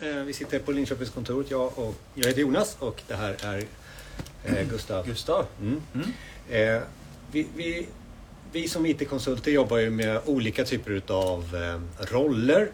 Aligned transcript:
Eh, 0.00 0.14
vi 0.24 0.32
sitter 0.32 0.58
på 0.58 0.72
Linköpingskontoret, 0.72 1.50
jag, 1.50 1.78
och, 1.78 1.94
jag 2.14 2.26
heter 2.26 2.40
Jonas 2.40 2.76
och 2.78 3.02
det 3.08 3.14
här 3.14 3.36
är 3.42 3.64
eh, 4.44 4.68
Gustav. 4.70 5.06
Gustav. 5.06 5.46
Mm. 5.60 5.82
Mm. 5.94 6.76
Eh, 6.76 6.82
vi, 7.32 7.46
vi, 7.56 7.86
vi 8.52 8.68
som 8.68 8.86
IT-konsulter 8.86 9.50
jobbar 9.50 9.78
ju 9.78 9.90
med 9.90 10.20
olika 10.26 10.64
typer 10.64 11.02
av 11.08 11.56
eh, 11.56 12.04
roller. 12.12 12.70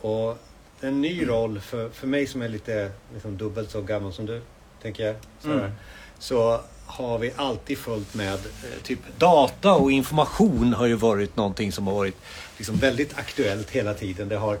Och 0.00 0.38
en 0.80 1.00
ny 1.00 1.28
roll 1.28 1.60
för, 1.60 1.88
för 1.88 2.06
mig 2.06 2.26
som 2.26 2.42
är 2.42 2.48
lite 2.48 2.90
liksom, 3.14 3.36
dubbelt 3.36 3.70
så 3.70 3.82
gammal 3.82 4.12
som 4.12 4.26
du, 4.26 4.40
tänker 4.82 5.06
jag. 5.06 5.16
Så, 5.40 5.50
Mm. 5.52 5.70
så 6.18 6.60
har 6.86 7.18
vi 7.18 7.32
alltid 7.36 7.78
följt 7.78 8.14
med 8.14 8.38
typ 8.82 8.98
data 9.18 9.72
och 9.72 9.92
information 9.92 10.72
har 10.72 10.86
ju 10.86 10.94
varit 10.94 11.36
någonting 11.36 11.72
som 11.72 11.86
har 11.86 11.94
varit 11.94 12.16
liksom, 12.56 12.76
väldigt 12.76 13.18
aktuellt 13.18 13.70
hela 13.70 13.94
tiden. 13.94 14.28
Det 14.28 14.36
har 14.36 14.58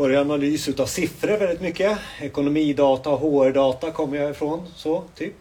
varit 0.00 0.18
analys 0.18 0.68
utav 0.68 0.86
siffror 0.86 1.38
väldigt 1.38 1.60
mycket. 1.60 1.98
Ekonomidata 2.20 3.10
HR-data 3.10 3.90
kommer 3.90 4.16
jag 4.16 4.30
ifrån. 4.30 4.66
Så, 4.74 5.04
typ. 5.14 5.34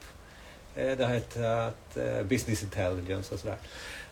Eh, 0.76 0.98
det 0.98 1.06
har 1.06 1.14
hetat 1.14 1.98
eh, 1.98 2.24
Business 2.24 2.64
Intelligence 2.64 3.34
och 3.34 3.40
sådär. 3.40 3.58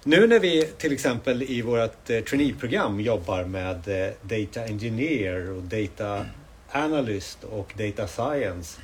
Nu 0.03 0.27
när 0.27 0.39
vi 0.39 0.63
till 0.77 0.93
exempel 0.93 1.43
i 1.43 1.61
vårt 1.61 2.09
eh, 2.09 2.19
traineeprogram 2.19 2.99
jobbar 2.99 3.43
med 3.43 3.77
Data 4.21 4.65
Engineer 4.65 5.51
och 5.51 5.63
Data 5.63 6.25
Analyst 6.71 7.43
och 7.43 7.73
Data 7.77 8.07
Science 8.07 8.79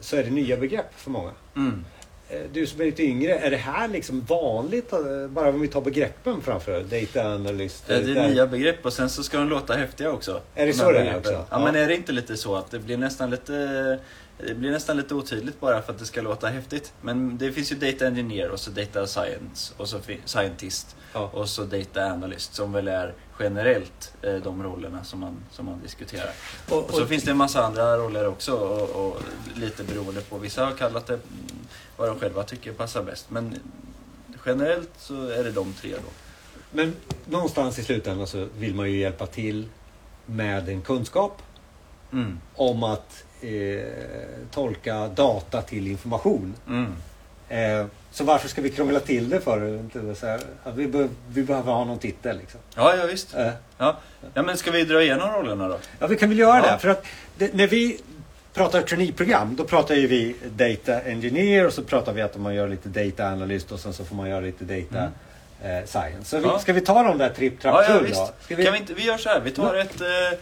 så 0.00 0.16
är 0.16 0.24
det 0.24 0.30
nya 0.30 0.56
begrepp 0.56 0.94
för 0.96 1.10
många. 1.10 1.30
Mm. 1.56 1.84
Eh, 2.30 2.40
Du 2.52 2.66
som 2.66 2.80
är 2.80 2.84
lite 2.84 3.02
yngre, 3.02 3.38
är 3.38 3.50
det 3.50 3.56
här 3.56 3.88
liksom 3.88 4.20
vanligt? 4.24 4.92
eh, 4.92 4.98
Bara 5.28 5.48
om 5.48 5.60
vi 5.60 5.68
tar 5.68 5.80
begreppen 5.80 6.42
framför. 6.42 6.82
Data 6.82 7.34
Analyst. 7.34 7.84
Det 7.86 7.94
är 7.94 8.14
data- 8.14 8.26
nya 8.28 8.46
begrepp 8.46 8.86
och 8.86 8.92
sen 8.92 9.10
så 9.10 9.22
ska 9.22 9.38
de 9.38 9.48
låta 9.48 9.74
häftiga 9.74 10.12
också. 10.12 10.40
Är 10.54 10.66
det 10.66 10.72
De 10.72 10.78
så 10.78 10.92
det 10.92 10.98
är 10.98 11.16
också? 11.18 11.32
Ja, 11.32 11.46
Ja. 11.50 11.58
men 11.64 11.76
är 11.76 11.88
det 11.88 11.94
inte 11.94 12.12
lite 12.12 12.36
så 12.36 12.56
att 12.56 12.70
det 12.70 12.78
blir 12.78 12.96
nästan 12.96 13.30
lite 13.30 13.98
det 14.46 14.54
blir 14.54 14.70
nästan 14.70 14.96
lite 14.96 15.14
otydligt 15.14 15.60
bara 15.60 15.82
för 15.82 15.92
att 15.92 15.98
det 15.98 16.04
ska 16.06 16.22
låta 16.22 16.46
häftigt. 16.46 16.92
Men 17.00 17.38
det 17.38 17.52
finns 17.52 17.72
ju 17.72 17.76
Data 17.76 18.06
Engineer 18.06 18.50
och 18.50 18.60
så 18.60 18.70
Data 18.70 19.06
Science 19.06 19.74
och 19.76 19.88
så 19.88 19.98
Scientist 20.24 20.96
Ja. 21.12 21.30
och 21.32 21.48
så 21.48 21.62
Data 21.64 22.04
Analyst 22.04 22.54
som 22.54 22.72
väl 22.72 22.88
är 22.88 23.14
generellt 23.40 24.12
eh, 24.22 24.34
de 24.34 24.62
rollerna 24.62 25.04
som 25.04 25.20
man, 25.20 25.36
som 25.52 25.66
man 25.66 25.80
diskuterar. 25.82 26.30
Och, 26.70 26.84
Och 26.84 26.90
så 26.94 27.02
och, 27.02 27.08
finns 27.08 27.24
det 27.24 27.30
en 27.30 27.36
massa 27.36 27.62
andra 27.64 27.96
roller 27.96 28.26
också 28.28 28.52
och, 28.56 29.16
lite 29.54 29.84
beroende 29.84 30.20
på. 30.20 30.38
Vissa 30.38 30.64
har 30.64 30.72
kallat 30.72 31.06
det 31.06 31.18
vad 31.98 32.08
de 32.08 32.18
själva 32.20 32.42
tycker 32.42 32.72
passar 32.72 33.02
bäst. 33.02 33.26
Men 33.30 33.54
generellt 34.46 34.90
så 34.98 35.28
är 35.28 35.44
det 35.44 35.50
de 35.50 35.72
tre 35.72 35.90
då. 35.90 36.10
men 36.72 36.96
någonstans 37.24 37.78
i 37.78 37.82
slutändan 37.82 38.26
så 38.26 38.46
vill 38.58 38.74
man 38.74 38.90
ju 38.90 38.98
hjälpa 38.98 39.26
till 39.26 39.68
med 40.26 40.68
en 40.68 40.82
kunskap 40.82 41.42
Mm. 42.12 42.38
om 42.56 42.82
att 42.82 43.24
eh, 43.40 43.82
tolka 44.50 45.08
data 45.08 45.62
till 45.62 45.86
information. 45.86 46.54
Mm. 46.68 46.92
Eh, 47.48 47.86
så 48.10 48.24
varför 48.24 48.48
ska 48.48 48.62
vi 48.62 48.70
krångla 48.70 49.00
till 49.00 49.28
det 49.28 49.40
för? 49.40 49.78
Inte 49.78 50.14
så 50.14 50.26
här, 50.26 50.40
att 50.64 50.74
vi, 50.76 50.86
be, 50.86 51.08
vi 51.28 51.42
behöver 51.42 51.72
ha 51.72 51.84
någon 51.84 51.98
titel 51.98 52.38
liksom. 52.38 52.60
Ja, 52.74 52.96
ja 52.96 53.06
visst. 53.06 53.34
Eh, 53.34 53.50
Ja. 53.78 53.96
ja, 54.34 54.42
men 54.42 54.56
ska 54.56 54.70
vi 54.70 54.84
dra 54.84 55.02
igenom 55.02 55.30
rollerna 55.32 55.68
då? 55.68 55.78
ja, 55.98 56.06
vi 56.06 56.16
kan 56.16 56.28
väl 56.28 56.38
göra 56.38 56.66
Ja. 56.66 56.72
det. 56.72 56.78
För 56.78 56.88
att 56.88 57.04
det, 57.38 57.54
när 57.54 57.66
vi 57.66 58.00
pratar 58.58 58.82
traineeprogram 58.82 59.56
då 59.56 59.64
pratar 59.64 59.94
ju 59.94 60.06
vi 60.06 60.34
Data 60.56 61.00
Engineer 61.00 61.66
och 61.66 61.72
så 61.72 61.82
pratar 61.82 62.12
vi 62.12 62.22
att 62.22 62.36
man 62.36 62.54
gör 62.54 62.68
lite 62.68 62.88
Data 62.88 63.26
Analyst 63.28 63.72
och 63.72 63.80
sen 63.80 63.92
så 63.92 64.04
får 64.04 64.16
man 64.16 64.28
göra 64.30 64.40
lite 64.40 64.64
Data 64.64 65.02
eh, 65.62 65.84
Science. 65.86 66.24
Så 66.24 66.38
vi, 66.38 66.44
Ja. 66.44 66.58
ska 66.58 66.72
vi 66.72 66.80
ta 66.80 67.02
de 67.02 67.18
där 67.18 67.28
tripp, 67.30 67.60
trapp, 67.60 67.74
Ja, 67.88 67.94
ja 67.94 68.00
då? 68.48 68.56
Vi, 68.56 68.64
Kan 68.64 68.72
vi, 68.72 68.78
inte, 68.78 68.94
vi 68.94 69.04
gör 69.04 69.16
så 69.16 69.28
här, 69.28 69.40
vi 69.40 69.50
tar 69.50 69.74
ett, 69.74 70.00
eh, 70.00 70.38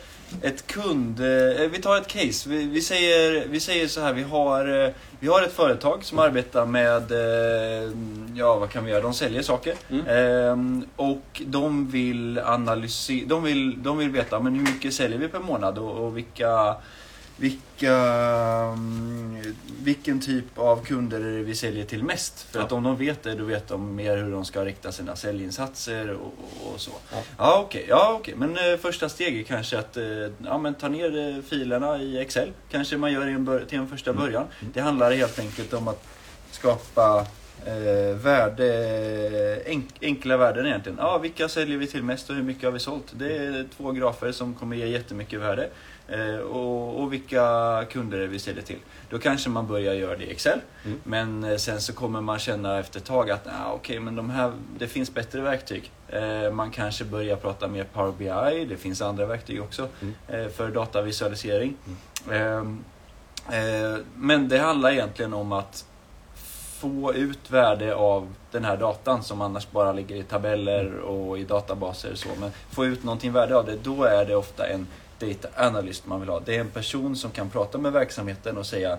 ett 0.50 0.67
kund... 0.67 1.20
eh, 1.20 1.69
Vi 1.70 1.78
tar 1.83 1.97
ett 1.97 2.06
case. 2.06 2.48
Vi, 2.48 2.64
vi, 2.64 2.81
säger, 2.81 3.47
vi 3.48 3.61
säger 3.61 3.89
så 3.89 4.00
här, 4.00 4.12
vi 4.12 4.23
har, 4.23 4.84
eh, 4.84 4.91
vi 5.20 5.28
har 5.28 5.42
ett 5.42 5.53
företag 5.53 6.05
som 6.05 6.19
arbetar 6.19 6.67
med... 6.67 7.12
eh, 7.12 7.91
Ja, 8.34 8.56
vad 8.56 8.70
kan 8.70 8.84
vi 8.84 8.91
göra? 8.91 9.01
De 9.03 9.14
säljer 9.14 9.42
saker. 9.42 9.74
Mm. 9.91 10.86
Och 10.96 11.42
de 11.46 11.91
vill 11.91 12.39
analysera... 12.39 13.27
De 13.29 13.42
vill, 13.45 13.83
de 13.83 13.98
vill 13.98 14.11
veta, 14.11 14.41
men 14.41 14.55
hur 14.55 14.62
mycket 14.62 14.95
säljer 14.95 15.18
vi 15.18 15.29
per 15.29 15.39
månad 15.39 15.79
och, 15.79 16.05
och 16.05 16.17
vilka... 16.17 16.74
Vilka, 17.39 17.92
mm, 18.73 19.55
vilken 19.83 20.20
typ 20.20 20.58
av 20.58 20.85
kunder 20.85 21.20
är 21.20 21.39
det 21.39 21.42
vi 21.42 21.55
säljer 21.55 21.85
till 21.85 22.02
mest? 22.05 22.42
För 22.42 22.58
Ja. 22.58 22.64
att 22.64 22.73
om 22.73 22.83
de 22.83 22.97
vet 22.97 23.23
det, 23.23 23.35
då 23.35 23.45
vet 23.45 23.69
de 23.69 23.95
mer 23.95 24.17
hur 24.17 24.33
de 24.33 24.45
ska 24.45 24.64
rikta 24.64 24.92
sina 24.92 25.17
säljinsatser 25.17 26.11
och, 26.11 26.20
och, 26.67 26.73
och 26.74 26.80
så. 26.80 26.91
Ja. 27.13 27.23
Ja, 27.39 27.61
okej. 27.67 27.86
Ja, 27.89 28.17
okej. 28.20 28.35
Men 28.36 28.51
eh, 28.73 28.77
första 28.79 29.08
steg 29.08 29.39
är 29.41 29.42
kanske 29.42 29.79
att 29.79 29.97
eh, 29.97 30.05
ja, 30.45 30.58
men 30.58 30.74
ta 30.74 30.89
ner 30.89 31.36
eh, 31.36 31.42
filerna 31.42 31.98
i 32.02 32.19
Excel. 32.19 32.48
Kanske 32.70 32.97
man 32.97 33.13
gör 33.13 33.27
i 33.29 33.33
en 33.33 33.61
till 33.68 33.79
en 33.79 33.89
första 33.89 34.11
Mm. 34.11 34.23
början. 34.23 34.45
Det 34.74 34.80
handlar 34.80 35.13
helt 35.13 35.39
enkelt 35.39 35.73
om 35.73 35.89
att 35.89 36.05
skapa 36.51 37.27
eh, 37.67 38.17
värde, 38.17 39.63
enk, 39.67 39.89
enkla 40.03 40.36
värden 40.36 40.67
egentligen. 40.67 40.98
Ja, 41.01 41.18
vilka 41.18 41.48
säljer 41.48 41.79
vi 41.79 41.86
till 41.86 42.03
mest 42.03 42.30
och 42.30 42.36
hur 42.36 42.42
mycket 42.42 42.64
har 42.64 42.70
vi 42.73 42.79
sålt? 42.79 43.05
Det 43.13 43.36
är 43.36 43.67
två 43.77 43.92
grafer 43.92 44.33
som 44.33 44.55
kommer 44.55 44.77
ge 44.77 44.86
jättemycket 44.86 45.41
värde. 45.41 45.68
Eh, 46.08 46.36
och, 46.36 47.00
och 47.02 47.12
vilka 47.12 47.84
kunder 47.90 48.27
vi 48.27 48.39
säljer 48.39 48.62
till. 48.62 48.78
Då 49.11 49.18
kanske 49.18 49.50
man 49.50 49.67
börjar 49.67 49.94
göra 49.94 50.17
det 50.17 50.24
i 50.24 50.30
Excel. 50.30 50.61
Mm. 50.84 51.00
Men 51.05 51.44
eh, 51.44 51.56
sen 51.56 51.80
så 51.80 51.92
kommer 51.92 52.20
man 52.20 52.39
känna 52.39 52.78
efter 52.78 52.98
ett 53.00 53.05
tag 53.06 53.30
att 53.30 53.46
ah, 53.46 53.72
okej, 53.72 54.00
men 54.00 54.17
de 54.17 54.30
här, 54.30 54.52
det 54.78 54.89
finns 54.89 55.14
bättre 55.14 55.40
verktyg. 55.40 55.90
Eh, 56.08 56.50
man 56.52 56.70
kanske 56.70 57.05
börjar 57.05 57.36
prata 57.36 57.68
mer 57.68 57.84
Power 57.84 58.12
BI. 58.52 58.64
Det 58.64 58.77
finns 58.77 59.02
andra 59.02 59.27
verktyg 59.27 59.62
också 59.62 59.89
Mm. 60.02 60.50
för 60.50 60.70
datavisualisering. 60.70 61.77
Ehm, 62.33 62.84
eh, 63.48 63.98
men 64.14 64.48
det 64.48 64.58
handlar 64.58 64.90
egentligen 64.90 65.34
om 65.34 65.52
att 65.52 65.84
få 66.80 67.14
ut 67.14 67.50
värde 67.50 67.94
av 67.94 68.34
den 68.50 68.64
här 68.64 68.77
datan 68.77 69.23
som 69.24 69.40
annars 69.40 69.70
bara 69.70 69.92
ligger 69.92 70.17
i 70.17 70.23
tabeller 70.23 70.98
och 70.98 71.38
i 71.38 71.44
databaser. 71.44 72.12
och 72.12 72.18
Så. 72.18 72.28
Men 72.40 72.50
få 72.70 72.84
ut 72.86 73.05
någonting 73.05 73.33
värde 73.33 73.56
av 73.56 73.67
det, 73.67 73.77
då 73.83 74.05
är 74.05 74.24
det 74.24 74.36
ofta 74.36 74.67
en 74.67 74.86
data 75.19 75.49
analyst 75.55 76.07
man 76.07 76.21
vill 76.21 76.29
ha. 76.29 76.41
Det 76.41 76.57
är 76.57 76.61
en 76.61 76.71
person 76.71 77.17
som 77.17 77.31
kan 77.31 77.51
prata 77.51 77.79
med 77.79 77.93
verksamheten 77.93 78.57
och 78.57 78.67
säga 78.67 78.99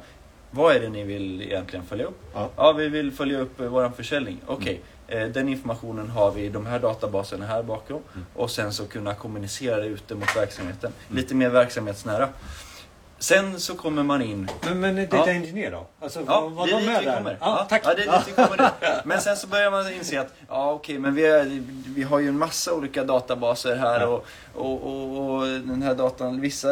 vad 0.52 0.76
är 0.76 0.80
det 0.80 0.90
ni 0.90 1.04
vill 1.04 1.42
egentligen 1.42 1.86
följa 1.86 2.06
upp? 2.06 2.20
Ja. 2.34 2.50
Ja, 2.56 2.72
vi 2.72 2.90
vill 2.90 3.12
följa 3.12 3.40
upp 3.40 3.60
eh, 3.60 3.68
vår 3.68 3.90
försäljning. 3.90 4.42
Okej, 4.46 4.82
eh, 5.08 5.28
den 5.28 5.50
informationen 5.50 6.10
har 6.10 6.32
vi 6.32 6.42
i 6.42 6.50
de 6.50 6.66
här 6.66 6.80
databaserna 6.80 7.46
här 7.46 7.64
bakom. 7.64 8.02
Mm. 8.14 8.26
Och 8.34 8.52
sen 8.52 8.74
så 8.74 8.86
kunna 8.86 9.14
kommunicera 9.14 9.78
det 9.78 9.86
ute 9.86 10.16
mot 10.16 10.36
verksamheten. 10.36 10.92
Mm. 11.08 11.18
Lite 11.18 11.36
mer 11.36 11.50
verksamhetsnära. 11.50 12.30
Sen 13.20 13.60
så 13.60 13.76
kommer 13.76 14.04
man 14.04 14.22
in 14.22 14.50
Men, 14.66 14.80
men 14.80 14.96
Data 14.96 15.18
Ja. 15.18 15.28
Engineer 15.30 15.72
då? 15.72 15.86
Alltså, 16.00 16.20
Ja, 16.28 16.52
det 16.66 16.72
är 16.72 16.76
de 16.80 16.82
vi 17.00 17.06
där? 17.06 17.16
kommer. 17.18 17.38
Ja, 17.40 17.66
tack. 17.70 17.82
Ja, 17.86 17.94
det 17.94 18.04
är 18.04 18.18
dit 18.18 18.28
vi 18.28 18.32
kommer 18.32 18.58
nu. 18.58 18.90
Men 19.06 19.22
sen 19.22 19.38
så 19.38 19.48
börjar 19.48 19.72
man 19.72 19.94
inse 19.94 20.22
att 20.22 20.34
ja, 20.50 20.72
okej, 20.72 21.00
men 21.00 21.16
vi, 21.16 21.26
är, 21.26 21.64
vi 21.96 22.04
har 22.04 22.20
ju 22.20 22.28
en 22.28 22.38
massa 22.38 22.74
olika 22.74 23.04
databaser 23.04 23.76
här 23.76 24.02
Ja. 24.02 24.08
och, 24.08 24.26
och, 24.56 24.84
och, 24.84 25.34
och 25.36 25.42
den 25.48 25.82
här 25.82 25.96
datan, 25.96 26.42
vissa, 26.42 26.68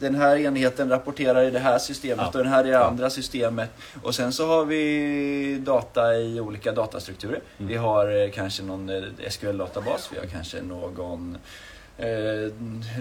den 0.00 0.14
här 0.14 0.36
enheten 0.36 0.88
rapporterar 0.90 1.42
i 1.42 1.50
det 1.50 1.58
här 1.58 1.78
systemet 1.78 2.18
Ja. 2.32 2.38
och 2.38 2.44
den 2.44 2.52
här 2.52 2.66
i 2.66 2.70
det 2.70 2.84
andra 2.84 3.10
systemet. 3.10 3.70
Och 4.02 4.14
sen 4.14 4.32
så 4.32 4.46
har 4.46 4.64
vi 4.64 5.58
data 5.66 6.14
i 6.14 6.40
olika 6.40 6.72
datastrukturer. 6.72 7.40
Mm. 7.58 7.68
Vi 7.68 7.76
har 7.76 8.22
eh, 8.24 8.30
kanske 8.30 8.62
någon 8.62 8.88
eh, 8.88 9.02
SQL-databas, 9.30 10.08
vi 10.12 10.18
har 10.18 10.26
kanske 10.26 10.62
någon 10.62 11.38
eh, 12.00 12.52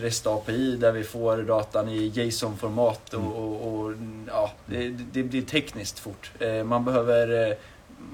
REST 0.02 0.28
API 0.28 0.76
där 0.76 0.92
vi 0.92 1.04
får 1.04 1.38
datan 1.38 1.90
i 1.90 2.08
JSON-format 2.08 3.14
och, 3.14 3.20
Mm. 3.20 3.32
och, 3.32 3.74
och 3.86 3.94
ja, 4.28 4.52
det, 4.66 4.90
det 4.90 5.24
blir 5.24 5.42
tekniskt 5.42 6.00
fort. 6.00 6.32
Eh, 6.40 6.64
man, 6.64 6.86
behöver, 6.86 7.50
eh, 7.50 7.56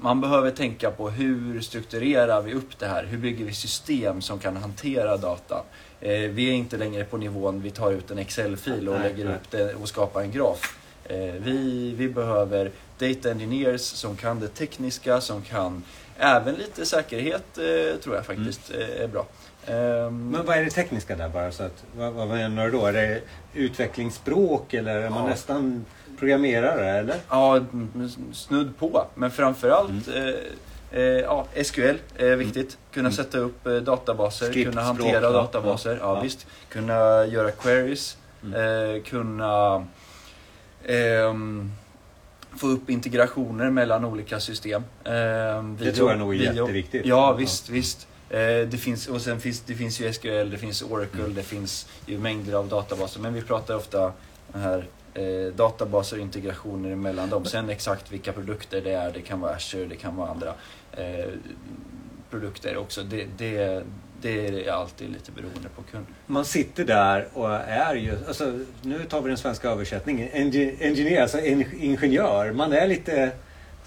man 0.00 0.20
behöver 0.20 0.50
tänka 0.50 0.90
på 0.90 1.10
hur 1.10 1.60
strukturerar 1.60 2.42
vi 2.42 2.54
upp 2.54 2.78
det 2.78 2.86
här? 2.86 3.04
Hur 3.04 3.18
bygger 3.18 3.44
vi 3.44 3.52
system 3.52 4.20
som 4.22 4.38
kan 4.38 4.56
hantera 4.56 5.16
data? 5.16 5.62
Eh, 6.00 6.10
vi 6.20 6.48
är 6.48 6.52
inte 6.52 6.76
längre 6.76 7.04
på 7.04 7.16
nivån 7.16 7.62
vi 7.62 7.70
tar 7.70 7.92
ut 7.92 8.10
en 8.10 8.18
Excel-fil 8.18 8.88
och 8.88 9.00
Nej, 9.00 9.10
lägger 9.10 9.24
nej. 9.24 9.34
upp 9.34 9.50
det 9.50 9.74
och 9.74 9.88
skapar 9.88 10.20
en 10.22 10.30
graf. 10.30 10.78
Eh, 11.04 11.16
vi, 11.38 11.92
vi 11.96 12.08
behöver 12.08 12.70
data 12.98 13.30
engineers 13.30 13.80
som 13.80 14.16
kan 14.16 14.40
det 14.40 14.48
tekniska, 14.48 15.20
som 15.20 15.42
kan 15.42 15.82
även 16.18 16.54
lite 16.54 16.86
säkerhet 16.86 17.58
eh, 17.58 17.98
tror 18.02 18.16
jag 18.16 18.26
faktiskt 18.26 18.70
eh, 18.74 19.02
är 19.02 19.06
bra. 19.08 19.26
Ehm, 19.66 20.30
Men 20.30 20.46
vad 20.46 20.56
är 20.56 20.64
det 20.64 20.70
tekniska 20.70 21.16
där 21.16 21.28
bara? 21.28 21.52
Så 21.52 21.62
att, 21.62 21.84
vad, 21.96 22.12
vad 22.12 22.28
menar 22.28 22.64
du 22.64 22.70
då? 22.70 22.86
Är 22.86 22.92
det 22.92 23.20
utvecklingsspråk 23.54 24.74
eller 24.74 24.96
är 24.96 25.10
man 25.10 25.24
Ja. 25.24 25.28
nästan 25.30 25.84
programmerare 26.18 26.90
eller? 26.98 27.16
Ja, 27.30 27.56
mm, 27.56 28.10
snudd 28.32 28.78
på. 28.78 29.06
Men 29.14 29.30
framförallt 29.30 30.08
eh, 30.08 31.00
eh, 31.00 31.02
ja, 31.02 31.46
SQL 31.64 31.96
är 32.16 32.36
viktigt. 32.36 32.78
Kunna 32.92 33.08
Mm. 33.08 33.16
sätta 33.16 33.38
upp 33.38 33.66
eh, 33.66 33.74
databaser, 33.74 34.46
Skriptspråk, 34.46 34.74
kunna 34.74 34.82
hantera 34.86 35.20
ja. 35.22 35.30
databaser. 35.30 35.98
Ja, 36.00 36.14
Ja. 36.16 36.20
visst. 36.20 36.46
Kunna 36.68 37.26
göra 37.26 37.50
queries. 37.50 38.16
Mm. 38.44 38.94
Eh, 38.96 39.02
kunna 39.02 39.84
ehm, 40.84 41.70
få 42.56 42.66
upp 42.66 42.90
integrationer 42.90 43.70
mellan 43.70 44.04
olika 44.04 44.40
system. 44.40 44.82
Ehm, 45.04 45.76
Det 45.80 45.92
tror 45.92 46.10
jag 46.10 46.18
nog 46.18 46.34
är 46.34 46.38
jätteviktigt. 46.38 47.06
Ja, 47.06 47.16
Ja. 47.16 47.32
visst, 47.32 47.68
visst. 47.68 48.06
Eh, 48.30 48.68
det 48.68 48.78
finns, 48.80 49.06
och 49.08 49.20
sen 49.20 49.40
finns 49.40 49.60
det 49.60 49.74
finns 49.74 50.00
ju 50.00 50.12
SQL, 50.12 50.50
det 50.50 50.58
finns 50.58 50.82
Oracle, 50.82 51.20
Mm. 51.22 51.34
det 51.34 51.42
finns 51.42 51.88
ju 52.06 52.18
mängder 52.18 52.52
av 52.54 52.68
databaser. 52.68 53.20
Men 53.20 53.34
vi 53.34 53.42
pratar 53.42 53.74
ofta 53.76 54.12
här 54.54 54.86
eh, 55.14 55.52
databaser 55.56 56.16
och 56.16 56.22
integrationer 56.22 56.90
emellan 56.90 57.30
dem. 57.30 57.44
Sen 57.44 57.70
exakt 57.70 58.12
vilka 58.12 58.32
produkter 58.32 58.80
det 58.80 58.92
är, 58.92 59.10
det 59.12 59.20
kan 59.20 59.40
vara 59.40 59.54
Azure, 59.54 59.84
det 59.86 59.96
kan 59.96 60.16
vara 60.16 60.28
andra 60.30 60.54
eh, 60.92 61.28
produkter 62.30 62.76
också. 62.76 63.02
Det, 63.02 63.26
det, 63.38 63.82
det 64.22 64.66
är 64.66 64.72
alltid 64.72 65.10
lite 65.10 65.32
beroende 65.32 65.68
på 65.76 65.82
kund. 65.82 66.06
Man 66.26 66.44
sitter 66.44 66.84
där 66.84 67.28
och 67.32 67.50
är 67.54 67.94
ju, 67.94 68.12
alltså, 68.28 68.58
nu 68.82 69.04
tar 69.04 69.22
vi 69.22 69.28
den 69.28 69.38
svenska 69.38 69.70
översättningen, 69.70 70.28
Engi- 70.28 70.76
engineer, 70.80 71.22
alltså 71.22 71.38
en, 71.38 71.64
ingenjör. 71.80 72.52
Man 72.52 72.72
är 72.72 72.86
lite 72.88 73.22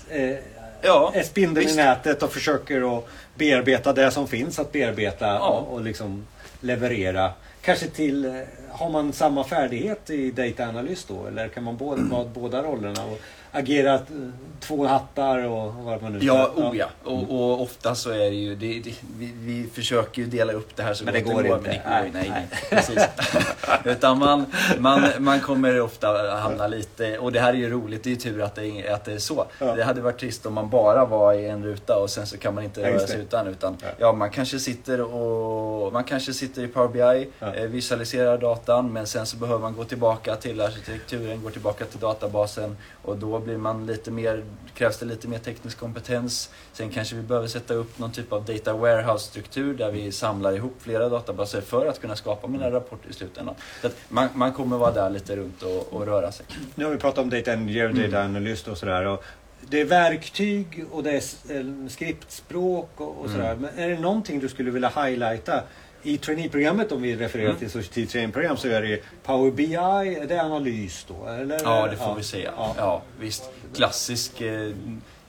eh, 0.09 0.35
Ja, 0.81 1.11
är 1.15 1.23
spindeln 1.23 1.63
i 1.63 1.65
visst. 1.65 1.77
nätet 1.77 2.23
och 2.23 2.31
försöker 2.31 2.97
att 2.97 3.05
bearbeta 3.35 3.93
det 3.93 4.11
som 4.11 4.27
finns 4.27 4.59
att 4.59 4.71
bearbeta 4.71 5.25
Ja. 5.27 5.49
och, 5.49 5.73
och 5.73 5.81
liksom 5.81 6.27
leverera. 6.61 7.31
Kanske 7.61 7.87
till, 7.87 8.25
eh, 8.25 8.31
har 8.69 8.89
man 8.89 9.13
samma 9.13 9.43
färdighet 9.43 10.09
i 10.09 10.31
data 10.31 10.63
analys 10.69 11.05
då? 11.07 11.27
Eller 11.27 11.47
kan 11.47 11.63
man 11.63 11.77
båda, 11.77 12.01
Mm. 12.01 12.33
båda 12.33 12.63
rollerna 12.63 13.05
och 13.05 13.19
agera 13.51 13.93
eh, 13.95 14.01
två 14.59 14.85
hattar 14.87 15.47
och 15.47 15.73
vad 15.73 16.01
man 16.01 16.13
nu 16.13 16.19
Ja, 16.25 16.51
oh 16.55 16.77
ja. 16.77 16.85
Och, 17.03 17.23
och 17.31 17.61
ofta 17.61 17.95
så 17.95 18.09
är 18.11 18.17
det 18.17 18.35
ju, 18.35 18.55
det, 18.55 18.79
det, 18.79 18.93
vi, 19.17 19.33
vi 19.39 19.69
försöker 19.73 20.21
ju 20.21 20.27
dela 20.27 20.53
upp 20.53 20.75
det 20.75 20.83
här 20.83 20.93
så 20.93 21.05
Men 21.05 21.13
det 21.13 21.21
går 21.21 21.33
går. 21.33 21.45
inte. 21.45 21.55
Men 21.55 21.63
det 21.63 21.77
går, 21.77 21.89
Nej, 21.89 22.11
nej, 22.13 22.29
nej, 22.33 22.47
precis. 22.69 23.03
Utan 23.85 24.19
man, 24.19 24.45
man, 24.79 25.01
man 25.19 25.39
kommer 25.39 25.81
ofta 25.81 26.07
hamna 26.39 26.67
lite, 26.67 27.17
och 27.19 27.31
det 27.31 27.39
här 27.39 27.49
är 27.53 27.57
ju 27.57 27.69
roligt, 27.69 28.03
det 28.03 28.09
är 28.09 28.11
ju 28.11 28.17
tur 28.17 28.41
att 28.41 28.55
det 28.55 28.67
är, 28.67 28.93
att 28.93 29.05
det 29.05 29.13
är 29.13 29.17
så. 29.19 29.45
Ja. 29.59 29.75
Det 29.75 29.83
hade 29.83 30.01
varit 30.01 30.19
trist 30.19 30.45
om 30.45 30.53
man 30.53 30.69
bara 30.69 31.05
var 31.05 31.33
i 31.33 31.45
en 31.49 31.63
ruta 31.63 31.95
och 31.99 32.09
sen 32.09 32.27
så 32.27 32.37
kan 32.37 32.55
man 32.55 32.63
inte 32.63 32.81
Ja, 32.81 32.89
röra 32.89 32.99
sig 32.99 33.21
utan. 33.21 33.47
utan 33.47 33.77
Ja. 33.81 33.87
ja. 33.97 34.13
man 34.13 34.29
kanske 34.29 34.59
sitter 34.59 35.01
och 35.01 35.93
man 35.93 36.03
kanske 36.03 36.33
sitter 36.33 36.61
i 36.63 36.67
Power 36.67 36.87
BI, 37.13 37.29
eh, 37.39 37.63
visualiserar 37.63 38.37
datan, 38.37 38.93
men 38.93 39.07
sen 39.07 39.25
så 39.25 39.37
behöver 39.37 39.59
man 39.61 39.75
gå 39.75 39.83
tillbaka 39.83 40.35
till 40.35 40.61
arkitekturen, 40.61 41.41
gå 41.43 41.49
tillbaka 41.49 41.85
till 41.85 41.99
databasen 41.99 42.77
och 43.03 43.17
då 43.17 43.38
blir 43.39 43.57
man 43.57 43.85
lite 43.85 44.11
mer, 44.11 44.43
krävs 44.73 44.97
det 44.97 45.05
lite 45.05 45.27
mer 45.27 45.39
teknisk 45.39 45.77
kompetens. 45.79 46.49
Sen 46.73 46.89
kanske 46.89 47.15
vi 47.15 47.21
behöver 47.21 47.47
sätta 47.47 47.73
upp 47.73 47.99
någon 47.99 48.11
typ 48.11 48.33
av 48.33 48.45
data 48.45 48.73
warehouse-struktur 48.73 49.73
där 49.77 49.91
vi 49.91 50.11
samlar 50.11 50.53
ihop 50.53 50.75
flera 50.79 51.09
databaser 51.09 51.61
för 51.61 51.85
att 51.85 52.01
kunna 52.01 52.15
skapa 52.15 52.47
mina 52.47 52.71
rapporter 52.71 53.09
i 53.09 53.13
slutändan. 53.13 53.55
Så 53.81 53.87
att 53.87 53.95
man, 54.09 54.27
man 54.35 54.53
kommer 54.53 54.77
vara 54.77 54.91
där 54.91 55.09
lite 55.09 55.35
runt 55.35 55.63
och, 55.63 55.93
och 55.93 56.05
röra 56.05 56.31
sig. 56.31 56.45
Nu 56.75 56.83
har 56.85 56.91
vi 56.91 56.97
pratat 56.97 57.19
om 57.23 57.29
data 57.29 57.53
engineer 57.53 57.89
och 57.89 57.95
data 57.95 58.07
Mm. 58.19 58.35
analyst 58.35 58.67
och 58.67 58.77
sådär. 58.77 59.05
Och 59.05 59.23
det 59.69 59.81
är 59.81 59.85
verktyg 59.85 60.85
och 60.91 61.03
det 61.03 61.11
är 61.11 61.23
eh, 61.57 61.87
skriptspråk 61.89 62.89
och, 62.95 63.17
och 63.19 63.25
Mm. 63.25 63.31
sådär. 63.37 63.55
Men 63.55 63.69
är 63.85 63.89
det 63.89 63.99
någonting 63.99 64.39
du 64.39 64.49
skulle 64.49 64.71
vilja 64.71 64.89
highlighta? 64.89 65.63
I 66.03 66.17
traineeprogrammet 66.17 66.91
om 66.91 67.01
vi 67.01 67.15
refererar 67.15 67.47
Mm. 67.47 67.59
till 67.59 67.69
Society 67.71 68.05
Training-program 68.05 68.57
så 68.57 68.67
är 68.67 68.81
det 68.81 68.99
Power 69.23 69.51
BI, 69.51 69.75
är 69.75 70.27
det 70.27 70.41
analys 70.41 71.05
då? 71.07 71.27
Eller? 71.27 71.59
Ja, 71.63 71.87
det 71.87 71.95
får 71.97 72.15
vi 72.15 72.23
säga. 72.23 72.51
Ja. 72.57 72.73
Ja, 72.77 73.01
visst. 73.19 73.49
Klassisk, 73.75 74.41
eh, 74.41 74.71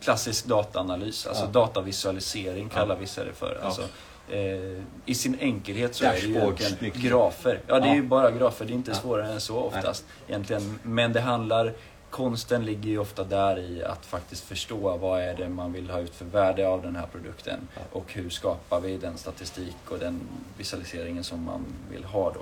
klassisk 0.03 0.45
dataanalys, 0.47 1.27
alltså 1.27 1.45
Ja. 1.45 1.51
datavisualisering 1.51 2.69
kallar 2.69 2.95
Ja. 2.95 3.01
vissa 3.01 3.25
det 3.25 3.33
för. 3.33 3.59
Ja. 3.61 3.67
Alltså, 3.67 3.83
eh, 4.31 4.83
I 5.07 5.15
sin 5.15 5.37
enkelhet 5.41 5.95
så 5.95 6.05
är 6.05 6.13
det 6.13 6.19
ju 6.19 6.53
mycket. 6.81 6.95
grafer. 7.03 7.61
Ja, 7.67 7.75
det 7.81 7.87
är 7.87 7.89
Ja. 7.89 7.95
ju 7.95 8.03
bara 8.03 8.31
grafer. 8.31 8.65
Det 8.65 8.73
är 8.73 8.75
inte 8.75 8.91
Ja. 8.91 8.97
svårare 8.97 9.33
än 9.33 9.41
så 9.41 9.57
oftast. 9.59 10.05
Egentligen. 10.29 10.79
Men 10.83 11.13
det 11.13 11.21
handlar 11.21 11.73
Konsten 12.11 12.65
ligger 12.65 12.91
ju 12.91 12.99
ofta 12.99 13.25
där 13.25 13.59
i 13.59 13.85
att 13.85 14.07
faktiskt 14.07 14.45
förstå 14.45 14.97
vad 14.97 15.21
är 15.23 15.35
det 15.35 15.49
man 15.49 15.73
vill 15.73 15.91
ha 15.91 16.01
ut 16.01 16.15
för 16.15 16.25
värde 16.25 16.69
av 16.69 16.83
den 16.83 16.97
här 16.97 17.07
produkten 17.13 17.69
och 17.93 18.13
hur 18.13 18.31
skapar 18.31 18.81
vi 18.81 18.97
den 18.97 19.17
statistik 19.19 19.77
och 19.89 19.99
den 19.99 20.21
visualiseringen 20.59 21.25
som 21.25 21.45
man 21.45 21.65
vill 21.91 22.05
ha 22.05 22.33
då 22.33 22.41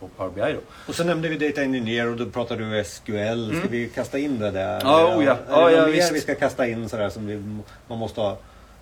på 0.00 0.08
Power 0.08 0.30
BI 0.46 0.52
då. 0.52 0.60
Och 0.88 0.94
så 0.94 1.04
nämnde 1.04 1.28
vi 1.28 1.48
Data 1.48 1.62
Engineer 1.62 2.10
och 2.10 2.16
då 2.16 2.26
pratade 2.26 2.64
du 2.70 2.84
SQL. 2.84 3.46
Ska 3.48 3.56
Mm. 3.56 3.68
vi 3.70 3.88
kasta 3.88 4.18
in 4.18 4.38
det 4.38 4.50
där? 4.50 4.80
Ja, 4.84 5.16
oh 5.16 5.24
ja. 5.24 5.32
Är 5.48 5.66
det 5.66 5.72
ja, 5.72 5.78
något 5.80 5.86
mer 5.88 5.92
visst. 5.96 6.12
vi 6.12 6.20
ska 6.20 6.34
kasta 6.34 6.66
in 6.66 6.88
sådär 6.88 7.08
som 7.10 7.26
vi, 7.26 7.36
man 7.88 7.98
måste 7.98 8.20
ha? 8.20 8.36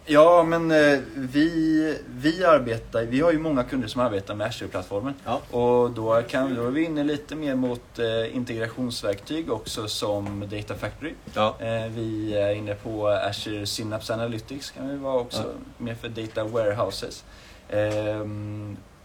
Ja, 0.07 0.43
men 0.43 0.71
eh, 0.71 0.99
vi, 1.15 1.99
vi 2.09 2.45
arbetar, 2.45 3.03
vi 3.03 3.21
har 3.21 3.33
ju 3.33 3.39
många 3.39 3.65
kunder 3.65 3.89
som 3.89 4.01
arbetar 4.01 4.35
med 4.35 4.47
Azure-plattformen. 4.47 5.15
Ja. 5.25 5.41
Och 5.51 5.91
då, 5.91 6.23
kan, 6.29 6.55
då 6.55 6.67
är 6.67 6.71
vi 6.71 6.85
inne 6.85 7.05
lite 7.05 7.37
mer 7.37 7.55
mot 7.55 7.99
eh, 7.99 8.37
integrationsverktyg 8.37 9.53
också 9.53 9.89
som 9.89 10.49
Data 10.51 10.75
Factory. 10.75 11.13
Ja. 11.35 11.57
Eh, 11.61 11.87
vi 11.95 12.35
är 12.35 12.55
inne 12.55 12.75
på 12.75 13.09
Azure 13.09 13.67
Synapse 13.67 14.15
Analytics 14.15 14.71
kan 14.71 14.89
vi 14.89 14.97
vara 14.97 15.21
också, 15.21 15.45
mer 15.79 15.95
för 15.95 16.09
Data 16.09 16.45
Warehouses. 16.45 17.25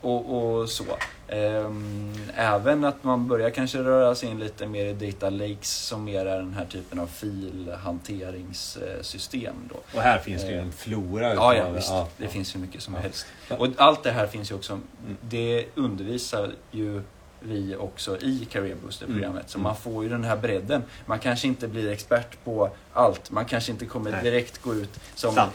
Och, 0.01 0.53
och 0.59 0.69
så. 0.69 0.83
Ehm, 1.27 2.13
även 2.35 2.83
att 2.85 3.03
man 3.03 3.27
börjar 3.27 3.49
kanske 3.49 3.83
röra 3.83 4.15
sig 4.15 4.29
in 4.29 4.39
lite 4.39 4.67
mer 4.67 4.85
i 4.85 4.93
Data 4.93 5.29
Lakes 5.29 5.69
som 5.71 6.03
mer 6.03 6.25
är 6.25 6.37
den 6.37 6.53
här 6.53 6.65
typen 6.65 6.99
av 6.99 7.07
filhanteringssystem. 7.07 9.53
Då. 9.69 9.75
Och 9.97 10.01
här 10.03 10.19
finns 10.19 10.41
det 10.41 10.47
ju 10.51 10.57
Eh, 10.57 10.63
en 10.63 10.71
flora 10.71 11.33
Ja, 11.33 11.55
ja 11.55 11.69
visst. 11.69 11.89
ja. 11.89 12.07
Det 12.17 12.27
finns 12.27 12.55
hur 12.55 12.59
mycket 12.59 12.81
som 12.81 12.93
Ja. 12.93 12.99
helst. 12.99 13.25
Och 13.57 13.67
allt 13.77 14.03
det 14.03 14.11
här 14.11 14.27
finns 14.27 14.51
ju 14.51 14.55
också, 14.55 14.79
det 15.21 15.65
undervisar 15.75 16.51
ju 16.71 17.01
vi 17.39 17.75
också 17.75 18.17
i 18.17 18.47
Career 18.51 18.75
Booster-programmet. 18.83 19.29
Mm. 19.31 19.47
Så 19.47 19.59
man 19.59 19.75
får 19.75 20.03
ju 20.03 20.09
den 20.09 20.23
här 20.23 20.37
bredden. 20.37 20.83
Man 21.05 21.19
kanske 21.19 21.47
inte 21.47 21.67
blir 21.67 21.91
expert 21.91 22.43
på 22.43 22.69
allt. 22.93 23.31
Man 23.31 23.45
kanske 23.45 23.71
inte 23.71 23.85
kommer 23.85 24.11
Nej. 24.11 24.23
direkt 24.23 24.61
gå 24.61 24.75
ut 24.75 24.99
som 25.15 25.37
eh, 25.37 25.45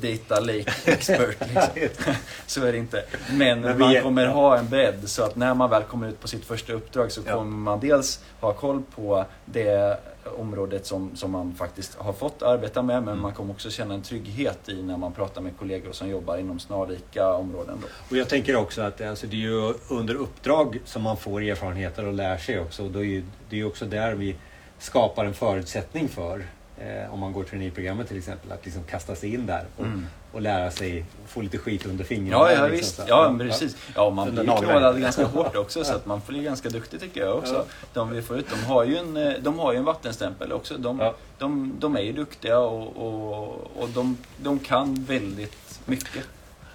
data 0.00 0.40
lake 0.40 0.72
expert. 0.84 1.36
Liksom. 1.74 2.14
så 2.46 2.64
är 2.64 2.72
det 2.72 2.78
inte. 2.78 3.04
Men, 3.32 3.60
Men 3.60 3.78
man 3.78 3.96
är- 3.96 4.02
kommer 4.02 4.26
ha 4.26 4.58
en 4.58 4.68
bredd 4.68 5.08
så 5.08 5.22
att 5.24 5.36
när 5.36 5.54
man 5.54 5.70
väl 5.70 5.82
kommer 5.82 6.08
ut 6.08 6.20
på 6.20 6.28
sitt 6.28 6.44
första 6.44 6.72
uppdrag 6.72 7.12
så 7.12 7.20
Ja. 7.26 7.32
kommer 7.32 7.56
man 7.56 7.80
dels 7.80 8.20
ha 8.40 8.52
koll 8.52 8.82
på 8.94 9.24
det 9.44 9.98
området 10.38 10.86
som, 10.86 11.16
som 11.16 11.30
man 11.30 11.54
faktiskt 11.54 11.94
har 11.94 12.12
fått 12.12 12.42
arbeta 12.42 12.82
med 12.82 13.02
men 13.02 13.08
Mm. 13.12 13.22
man 13.22 13.32
kommer 13.34 13.52
också 13.52 13.70
känna 13.70 13.94
en 13.94 14.02
trygghet 14.02 14.68
i 14.68 14.82
när 14.82 14.96
man 14.96 15.12
pratar 15.12 15.40
med 15.40 15.52
kollegor 15.58 15.92
som 15.92 16.08
jobbar 16.08 16.36
inom 16.36 16.58
snarlika 16.60 17.32
områden. 17.34 17.78
Då. 17.82 17.86
Och 18.10 18.16
jag 18.16 18.28
tänker 18.28 18.56
också 18.56 18.82
att 18.82 19.00
alltså, 19.00 19.26
det 19.26 19.36
är 19.36 19.40
ju 19.40 19.74
under 19.88 20.14
uppdrag 20.14 20.78
som 20.84 21.02
man 21.02 21.16
får 21.16 21.42
erfarenheter 21.42 22.06
och 22.06 22.12
lär 22.12 22.36
sig 22.36 22.60
också. 22.60 22.84
Och 22.84 22.90
då 22.90 22.98
är 22.98 23.04
ju, 23.04 23.24
det 23.50 23.56
är 23.56 23.58
ju 23.60 23.66
också 23.66 23.84
där 23.86 24.14
vi 24.14 24.36
skapar 24.78 25.24
en 25.24 25.34
förutsättning 25.34 26.08
för, 26.08 26.46
eh, 26.78 27.14
om 27.14 27.20
man 27.20 27.32
går 27.32 27.44
traineeprogrammet 27.44 28.08
till 28.08 28.18
exempel, 28.18 28.52
att 28.52 28.64
liksom 28.64 28.82
kasta 28.84 29.14
sig 29.14 29.34
in 29.34 29.46
där 29.46 29.64
och, 29.76 29.84
Mm. 29.84 30.06
Och 30.32 30.40
lära 30.40 30.70
sig, 30.70 31.04
få 31.26 31.40
lite 31.40 31.58
skit 31.58 31.86
under 31.86 32.04
fingrarna. 32.04 32.44
Ja, 32.44 32.52
ja 32.52 32.66
liksom, 32.66 32.70
visst. 32.76 32.96
så. 32.96 33.02
Ja, 33.08 33.34
precis. 33.38 33.76
Ja, 33.94 34.10
man 34.10 34.30
blir 34.34 34.44
knålad 34.44 35.00
ganska 35.00 35.24
hårt 35.24 35.56
också 35.56 35.84
så 35.84 35.94
att 35.94 36.06
man 36.06 36.20
blir 36.26 36.42
ganska 36.42 36.68
duktig 36.68 37.00
tycker 37.00 37.20
jag 37.20 37.36
också. 37.38 37.54
Ja. 37.54 37.64
De 37.92 38.10
vi 38.10 38.22
får 38.22 38.38
ut, 38.38 38.46
de 38.50 38.64
har 38.64 38.84
ju 38.84 38.96
en, 38.96 39.16
eh, 39.16 39.32
de 39.40 39.58
har 39.58 39.72
ju 39.72 39.78
en 39.78 39.84
vattenstämpel 39.84 40.52
också. 40.52 40.74
De, 40.78 40.98
Ja. 41.00 41.14
de, 41.38 41.72
de 41.78 41.96
är 41.96 42.00
ju 42.00 42.12
duktiga 42.12 42.58
och, 42.58 42.96
och, 42.96 43.48
och 43.82 43.88
de, 43.88 44.16
de 44.36 44.58
kan 44.58 44.94
väldigt 45.08 45.80
mycket 45.86 46.22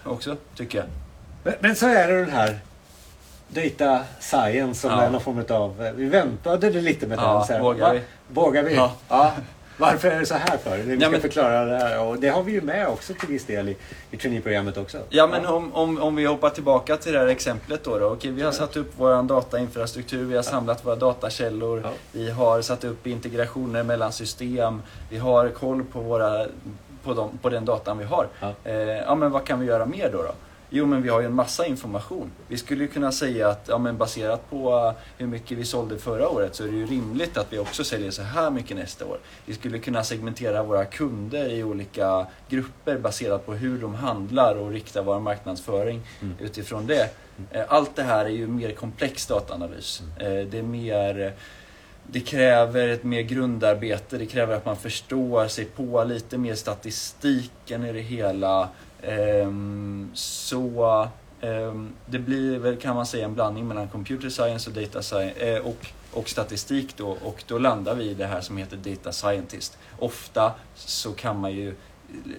också, 0.04 0.36
tycker 0.56 0.78
jag. 0.78 0.88
Men, 1.44 1.54
men 1.60 1.76
så 1.76 1.88
är 1.88 2.08
det 2.08 2.20
den 2.20 2.30
här 2.32 2.60
Data 3.50 4.04
Science 4.20 4.82
som 4.82 4.92
Ja. 4.92 5.02
är 5.02 5.10
någon 5.10 5.22
form 5.22 5.44
av... 5.50 5.86
eh, 5.86 5.92
Vi 5.92 6.06
väntade 6.06 6.70
lite 6.70 7.08
med 7.08 7.20
Ja, 7.20 7.34
den. 7.34 7.46
Så 7.48 7.54
här, 7.54 7.60
vågar 7.60 7.94
vi? 7.94 8.02
Vågar 8.28 8.64
vi? 8.64 8.76
Ja. 8.76 9.32
Varför 9.78 10.12
är 10.12 10.20
det 10.20 10.26
så 10.26 10.34
här 10.34 10.58
för? 10.58 10.78
Vi 10.78 10.94
Ja, 10.94 11.00
ska 11.00 11.10
men- 11.10 11.22
förklara 11.22 11.66
det 11.66 11.78
här. 11.78 12.00
Och 12.04 12.20
det 12.20 12.30
har 12.30 12.44
vi 12.44 12.52
ju 12.52 12.62
med 12.62 12.88
också 12.88 13.14
till 13.14 13.30
viss 13.30 13.46
del 13.46 13.70
i, 13.70 13.78
i 14.12 14.18
traineeprogrammet 14.18 14.78
också. 14.78 14.98
Ja 15.10 15.28
men 15.28 15.46
om, 15.46 15.74
om, 15.74 16.02
om 16.02 16.16
vi 16.16 16.26
hoppar 16.26 16.50
tillbaka 16.50 16.98
till 16.98 17.14
det 17.14 17.20
här 17.20 17.28
exemplet 17.28 17.84
då. 17.84 18.00
då. 18.00 18.06
Okej, 18.12 18.32
vi 18.32 18.42
har 18.42 18.52
satt 18.52 18.78
upp 18.78 18.92
vår 18.98 19.24
datainfrastruktur, 19.24 20.26
vi 20.26 20.36
har 20.36 20.44
samlat 20.44 20.86
våra 20.86 20.96
datakällor, 20.96 21.82
Ja. 21.84 21.90
vi 22.12 22.30
har 22.32 22.62
satt 22.62 22.84
upp 22.84 23.08
integrationer 23.08 23.84
mellan 23.84 24.12
system, 24.12 24.82
vi 25.10 25.18
har 25.18 25.50
koll 25.50 25.84
på, 25.84 26.00
våra, 26.00 26.46
på, 27.04 27.14
dem, 27.14 27.40
på 27.42 27.50
den 27.50 27.66
datan 27.66 27.98
vi 27.98 28.06
har. 28.06 28.28
Ja. 28.40 28.54
Eh, 28.64 28.76
ja 28.78 29.16
men 29.16 29.32
vad 29.32 29.44
kan 29.46 29.60
vi 29.60 29.66
göra 29.66 29.86
mer 29.86 30.10
då? 30.12 30.18
då? 30.24 30.32
Jo 30.70 30.86
men 30.86 31.02
vi 31.02 31.10
har 31.10 31.20
ju 31.20 31.26
en 31.26 31.34
massa 31.36 31.66
information. 31.66 32.32
Vi 32.48 32.58
skulle 32.58 32.84
ju 32.84 32.88
kunna 32.88 33.12
säga 33.12 33.50
att 33.50 33.66
ja, 33.68 33.78
men 33.78 33.98
baserat 33.98 34.50
på 34.50 34.70
eh, 34.78 34.92
hur 35.18 35.28
mycket 35.28 35.58
vi 35.58 35.66
sålde 35.66 35.98
förra 35.98 36.30
året 36.30 36.56
så 36.56 36.64
är 36.64 36.68
det 36.68 36.76
ju 36.78 36.86
rimligt 36.86 37.38
att 37.38 37.54
vi 37.54 37.60
också 37.60 37.84
säljer 37.84 38.12
så 38.12 38.22
här 38.22 38.50
mycket 38.52 38.78
nästa 38.78 39.06
år. 39.06 39.18
Vi 39.46 39.54
skulle 39.54 39.80
kunna 39.80 40.04
segmentera 40.04 40.64
våra 40.64 40.86
kunder 40.86 41.50
i 41.50 41.64
olika 41.64 42.28
grupper 42.50 42.98
baserat 42.98 43.46
på 43.46 43.54
hur 43.54 43.78
de 43.82 43.96
handlar 43.96 44.56
och 44.56 44.72
rikta 44.72 45.02
vår 45.02 45.20
marknadsföring 45.20 46.02
Mm. 46.22 46.36
utifrån 46.40 46.88
det. 46.88 47.10
Eh, 47.52 47.64
Allt 47.68 47.96
det 47.96 48.04
här 48.04 48.26
är 48.26 48.30
ju 48.30 48.48
mer 48.48 48.72
komplex 48.72 49.26
dataanalys. 49.28 50.02
Eh, 50.20 50.26
Det 50.26 50.58
är 50.58 50.64
mer 50.64 51.34
det 52.12 52.20
kräver 52.20 52.88
ett 52.88 53.04
mer 53.04 53.22
grundarbete, 53.22 54.18
det 54.18 54.26
kräver 54.26 54.56
att 54.56 54.66
man 54.66 54.78
förstår 54.78 55.48
sig 55.48 55.66
på 55.66 56.04
lite 56.04 56.38
mer 56.38 56.56
statistiken 56.56 57.86
i 57.86 57.94
det 57.94 58.02
hela. 58.02 58.70
Ehm, 59.02 60.10
Så 60.14 61.08
ehm, 61.42 61.90
det 62.06 62.20
blir 62.20 62.60
väl 62.60 62.78
kan 62.78 62.96
man 62.96 63.06
säga 63.06 63.26
en 63.26 63.34
blandning 63.34 63.68
mellan 63.68 63.88
computer 63.88 64.30
science 64.30 64.70
och 64.70 64.76
data 64.76 65.02
science 65.02 65.40
eh, 65.40 65.66
och, 65.66 65.88
och 66.14 66.30
statistik 66.30 66.98
då 66.98 67.18
och 67.24 67.44
då 67.48 67.58
landar 67.58 67.96
vi 67.96 68.04
i 68.04 68.14
det 68.14 68.26
här 68.26 68.42
som 68.42 68.58
heter 68.58 68.78
data 68.78 69.12
scientist. 69.12 69.78
Ofta 70.00 70.54
så 70.76 71.14
kan 71.14 71.40
man 71.40 71.52
ju 71.54 71.76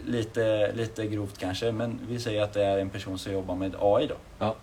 lite, 0.07 0.73
lite 0.73 1.07
grovt 1.07 1.39
kanske, 1.39 1.73
men 1.73 2.01
vi 2.09 2.21
säger 2.21 2.43
att 2.43 2.53
det 2.53 2.65
är 2.65 2.79
en 2.79 2.91
person 2.91 3.19
som 3.19 3.33
jobbar 3.33 3.55
med 3.55 3.75
AI 3.81 4.07
då. 4.07 4.15
Ja. 4.39 4.57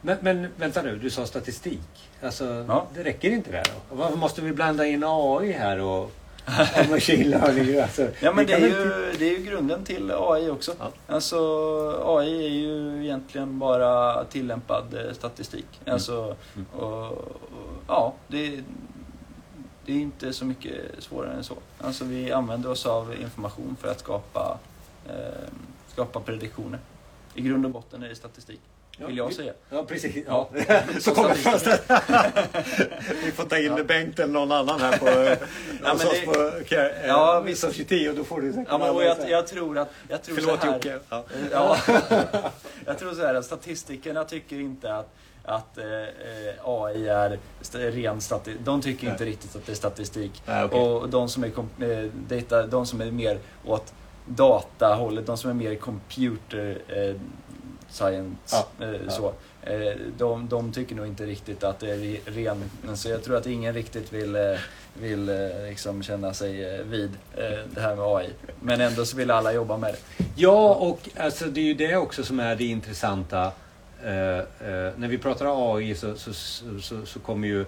Men, 0.00 0.18
men 0.20 0.48
vänta 0.56 0.82
nu, 0.82 0.98
du 0.98 1.10
sa 1.10 1.26
statistik. 1.26 2.08
Alltså, 2.22 2.64
Ja. 2.68 2.86
det 2.94 3.04
räcker 3.04 3.30
inte 3.30 3.50
där 3.50 3.64
då? 3.64 3.96
Varför 3.96 4.16
måste 4.16 4.42
vi 4.42 4.52
blanda 4.52 4.86
in 4.86 5.04
AI 5.06 5.52
här 5.52 5.80
och, 5.80 6.02
och 6.04 6.90
machine 6.90 7.30
learning? 7.30 7.80
Alltså, 7.82 8.08
Ja 8.20 8.32
men 8.32 8.46
det 8.46 8.52
är, 8.52 8.58
ju, 8.60 8.66
inte- 8.66 9.12
det 9.18 9.24
är 9.34 9.38
ju 9.38 9.44
grunden 9.44 9.84
till 9.84 10.10
AI 10.14 10.50
också. 10.50 10.74
Ja. 10.78 10.90
Alltså 11.06 11.36
AI 12.06 12.44
är 12.46 12.50
ju 12.50 13.04
egentligen 13.04 13.58
bara 13.58 14.24
tillämpad 14.24 14.94
eh, 14.94 15.12
statistik. 15.12 15.66
Mm. 15.84 15.94
Alltså, 15.94 16.36
Mm. 16.54 16.66
och, 16.72 17.02
och, 17.12 17.32
ja, 17.88 18.14
det, 18.28 18.62
det 19.86 19.92
är 19.92 19.96
inte 19.96 20.32
så 20.32 20.44
mycket 20.44 20.74
svårare 20.98 21.32
än 21.32 21.44
så. 21.44 21.54
Alltså 21.80 22.04
vi 22.04 22.32
använder 22.32 22.70
oss 22.70 22.86
av 22.86 23.14
information 23.22 23.76
för 23.80 23.88
att 23.90 24.00
skapa, 24.00 24.58
eh, 25.08 25.14
skapa 25.92 26.20
prediktioner. 26.20 26.78
I 27.34 27.40
grund 27.42 27.64
och 27.64 27.70
botten 27.70 28.02
är 28.02 28.08
det 28.08 28.14
statistik, 28.14 28.60
vill 29.06 29.16
jag 29.16 29.32
säga. 29.32 29.52
Ja, 29.70 29.84
precis. 29.84 30.24
Ja. 30.26 30.48
Så 31.00 31.14
kommer 31.14 31.34
Statistik. 31.34 31.80
Vi 33.24 33.30
får 33.32 33.44
ta 33.44 33.58
in 33.58 33.64
Ja. 33.76 33.84
Bengt 33.84 34.18
eller 34.18 34.32
någon 34.32 34.52
annan 34.52 34.80
här 34.80 34.98
på, 34.98 35.06
Ja, 35.06 35.94
men 35.94 35.96
det- 36.12 36.26
på 36.26 36.74
eh, 36.74 37.06
Ja, 37.06 37.40
visst. 37.40 37.60
Society 37.60 38.08
och 38.08 38.14
då 38.14 38.24
får 38.24 38.40
du 38.40 38.52
säkert 38.52 38.68
Ja, 38.70 38.78
men, 38.78 38.90
och 38.90 39.02
jag, 39.04 39.16
jag 39.30 39.46
tror 39.46 39.78
att... 39.78 39.88
Jag 40.08 40.22
tror 40.22 40.36
Förlåt 40.36 40.60
så 40.60 40.66
här, 40.66 40.74
Jocke. 40.74 40.98
Ja. 41.08 41.24
Ja, 41.52 41.76
jag 42.86 42.98
tror 42.98 43.12
så 43.14 43.20
här 43.26 43.34
att 43.34 43.44
statistikerna 43.44 44.24
tycker 44.24 44.56
inte 44.60 44.94
att, 44.94 45.14
att 45.44 45.78
eh, 45.78 45.84
eh, 45.84 46.54
AI 46.64 47.08
är 47.08 47.38
ren 47.90 48.20
statistik. 48.20 48.64
De 48.64 48.80
tycker 48.82 49.04
Nej. 49.04 49.12
inte 49.12 49.24
riktigt 49.24 49.56
att 49.56 49.66
det 49.66 49.72
är 49.72 49.76
statistik. 49.76 50.42
Nej, 50.46 50.64
okej. 50.64 50.80
Och 50.80 51.08
de 51.08 51.28
som, 51.28 51.44
är 51.44 51.48
eh, 51.48 52.10
data, 52.28 52.66
de 52.66 52.86
som 52.86 53.00
är 53.00 53.10
mer 53.10 53.38
åt 53.64 53.92
datahållet, 54.26 55.26
de 55.26 55.36
som 55.36 55.50
är 55.50 55.54
mer 55.54 55.74
computer 55.74 56.78
eh, 56.88 57.14
science, 57.90 58.36
Ja, 58.52 58.68
eh, 58.86 58.90
ja. 59.06 59.10
så. 59.10 59.32
Eh, 59.62 59.96
de, 60.18 60.48
de 60.48 60.72
tycker 60.72 60.94
nog 60.94 61.06
inte 61.06 61.26
riktigt 61.26 61.64
att 61.64 61.80
det 61.80 61.90
är 61.90 61.96
re- 61.96 62.20
ren... 62.26 62.96
Så 62.96 63.08
jag 63.08 63.22
tror 63.24 63.36
att 63.36 63.46
ingen 63.46 63.74
riktigt 63.74 64.12
vill, 64.12 64.36
eh, 64.36 64.42
vill 65.00 65.28
eh, 65.28 65.36
liksom 65.68 66.02
känna 66.02 66.34
sig 66.34 66.82
vid 66.84 67.10
det 67.74 67.80
här 67.80 67.96
med 67.96 68.04
AI. 68.04 68.28
Men 68.60 68.80
ändå 68.80 69.04
så 69.04 69.16
vill 69.16 69.30
alla 69.30 69.52
jobba 69.52 69.76
med 69.76 69.94
det. 69.94 70.24
Ja, 70.36 70.74
och 70.74 71.08
alltså, 71.16 71.44
det 71.44 71.60
är 71.60 71.64
ju 71.64 71.74
det 71.74 71.96
också 71.96 72.24
som 72.24 72.40
är 72.40 72.56
det 72.56 72.64
intressanta. 72.64 73.42
Eh, 74.04 74.44
när 74.96 75.08
vi 75.08 75.18
pratar 75.18 75.74
AI 75.76 75.94
så, 75.94 76.14
så, 76.16 76.32
så, 76.80 77.06
så 77.06 77.18
kommer 77.18 77.48
ju 77.48 77.64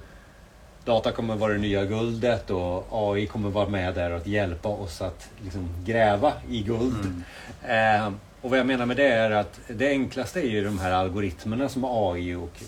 data 0.85 1.13
kommer 1.13 1.37
vara 1.37 1.53
det 1.53 1.59
nya 1.59 1.85
guldet 1.85 2.51
och 2.51 2.87
AI 2.91 3.27
kommer 3.27 3.51
vara 3.51 3.69
med 3.69 3.95
där 3.95 4.11
och 4.11 4.17
att 4.17 4.27
hjälpa 4.27 4.69
oss 4.69 5.03
att 5.03 5.29
liksom, 5.45 5.69
gräva 5.85 6.33
i 6.51 6.63
guld. 6.63 7.23
Mm. 7.65 8.07
Eh, 8.07 8.13
och 8.43 8.51
vad 8.51 8.59
jag 8.59 8.67
menar 8.67 8.87
med 8.87 8.97
det 8.97 9.09
är 9.09 9.31
att 9.31 9.61
det 9.69 9.89
enklaste 9.89 10.41
är 10.41 10.51
ju 10.51 10.65
de 10.65 10.79
här 10.79 10.91
algoritmerna 10.93 11.69
som 11.69 11.85
AI 11.85 12.35
och 12.35 12.61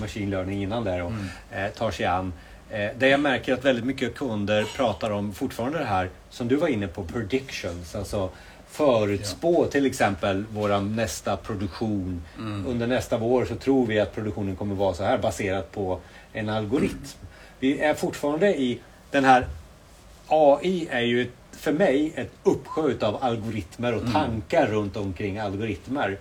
machine 0.00 0.30
learning 0.30 0.62
innan 0.62 0.84
där 0.84 1.02
och, 1.02 1.10
Mm. 1.10 1.26
eh, 1.66 1.70
tar 1.72 1.90
sig 1.90 2.06
an. 2.06 2.32
Eh, 2.70 2.90
där 2.98 3.06
jag 3.06 3.20
märker 3.20 3.52
att 3.54 3.64
väldigt 3.64 3.84
mycket 3.84 4.14
kunder 4.14 4.64
pratar 4.76 5.10
om 5.10 5.32
fortfarande 5.32 5.78
det 5.78 5.84
här 5.84 6.10
som 6.30 6.48
du 6.48 6.56
var 6.56 6.68
inne 6.68 6.86
på, 6.86 7.04
predictions. 7.04 7.94
Alltså 7.94 8.30
förutspå 8.68 9.66
till 9.66 9.86
exempel 9.86 10.44
våran 10.52 10.96
nästa 10.96 11.36
produktion. 11.36 12.22
Mm. 12.38 12.66
Under 12.66 12.86
nästa 12.86 13.18
vår 13.18 13.44
så 13.44 13.54
tror 13.54 13.86
vi 13.86 14.00
att 14.00 14.14
produktionen 14.14 14.56
kommer 14.56 14.74
vara 14.74 14.94
så 14.94 15.04
här 15.04 15.18
baserat 15.18 15.72
på 15.72 15.98
en 16.32 16.48
algoritm. 16.48 16.98
Vi 17.60 17.80
är 17.80 17.94
fortfarande 17.94 18.56
i 18.60 18.80
den 19.10 19.24
här 19.24 19.46
AI 20.28 20.88
är 20.90 21.00
ju 21.00 21.30
för 21.52 21.72
mig 21.72 22.12
ett 22.16 22.32
uppsjö 22.42 22.94
av 23.00 23.24
algoritmer 23.24 23.92
och 23.94 24.00
Mm. 24.00 24.12
tankar 24.12 24.66
runt 24.66 24.96
omkring 24.96 25.38
algoritmer. 25.38 26.18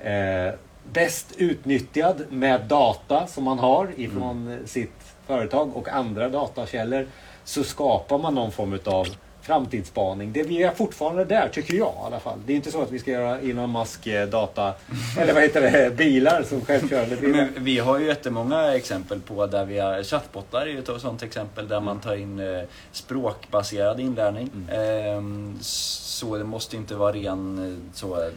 Eh, 0.00 0.54
bäst 0.92 1.32
utnyttjad 1.36 2.22
med 2.30 2.60
data 2.60 3.26
som 3.26 3.44
man 3.44 3.58
har 3.58 3.88
ifrån 3.96 4.46
Mm. 4.46 4.66
sitt 4.66 4.92
företag 5.26 5.76
och 5.76 5.88
andra 5.88 6.28
datakällor 6.28 7.06
så 7.44 7.64
skapar 7.64 8.18
man 8.18 8.34
någon 8.34 8.52
form 8.52 8.78
av 8.84 9.06
framtidsspaning. 9.42 10.32
Det, 10.32 10.42
vi 10.42 10.62
är 10.62 10.70
fortfarande 10.70 11.24
där, 11.24 11.48
tycker 11.48 11.74
jag 11.74 11.92
i 11.92 12.06
alla 12.06 12.20
fall. 12.20 12.38
Det 12.46 12.52
är 12.52 12.56
inte 12.56 12.70
så 12.70 12.82
att 12.82 12.90
vi 12.90 12.98
ska 12.98 13.10
göra 13.10 13.38
Elon 13.38 13.72
Musk 13.72 14.06
eh, 14.06 14.28
data, 14.28 14.74
eller 15.18 15.34
vad 15.34 15.42
heter 15.42 15.60
det, 15.60 15.96
bilar 15.96 16.42
som 16.42 16.60
självkörande 16.60 17.16
bilar. 17.16 17.48
Men 17.54 17.64
vi 17.64 17.78
har 17.78 17.98
ju 17.98 18.06
jättemånga 18.06 18.74
exempel 18.74 19.20
på 19.20 19.46
där 19.46 19.64
vi 19.64 19.78
har 19.78 20.02
chattbottar 20.02 20.60
är 20.60 20.66
ju 20.66 20.78
ett 20.78 21.00
sånt 21.00 21.22
exempel 21.22 21.68
där 21.68 21.80
man 21.80 22.00
tar 22.00 22.14
in 22.14 22.40
eh, 22.40 22.62
språkbaserad 22.92 24.00
inlärning. 24.00 24.50
Ehm, 24.72 25.58
så 25.60 26.38
det 26.38 26.44
måste 26.44 26.76
inte 26.76 26.94
vara 26.94 27.12
ren 27.12 27.58
eh, 27.58 27.94
så, 27.94 28.30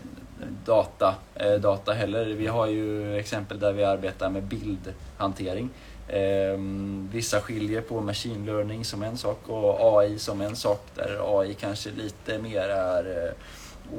data, 0.65 1.15
data 1.61 1.93
heller. 1.93 2.25
Vi 2.25 2.47
har 2.47 2.67
ju 2.67 3.17
exempel 3.19 3.59
där 3.59 3.73
vi 3.73 3.83
arbetar 3.83 4.29
med 4.29 4.43
bildhantering. 4.43 5.69
Ehm, 6.07 7.09
vissa 7.11 7.41
skiljer 7.41 7.81
på 7.81 8.01
machine 8.01 8.45
learning 8.45 8.85
som 8.85 9.03
en 9.03 9.17
sak 9.17 9.49
och 9.49 9.99
AI 9.99 10.19
som 10.19 10.41
en 10.41 10.55
sak 10.55 10.81
där 10.95 11.39
AI 11.39 11.53
kanske 11.53 11.89
lite 11.91 12.37
mer 12.37 12.69
är 12.69 13.27
eh, 13.27 13.33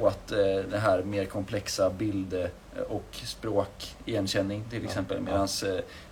åt 0.01 0.31
eh, 0.31 0.69
det 0.71 0.77
här 0.77 1.03
mer 1.03 1.25
komplexa 1.25 1.89
bild 1.89 2.33
eh, 2.33 2.81
och 2.87 3.05
språkigenkänning 3.11 4.63
till 4.69 4.85
exempel. 4.85 5.21
Medan 5.21 5.47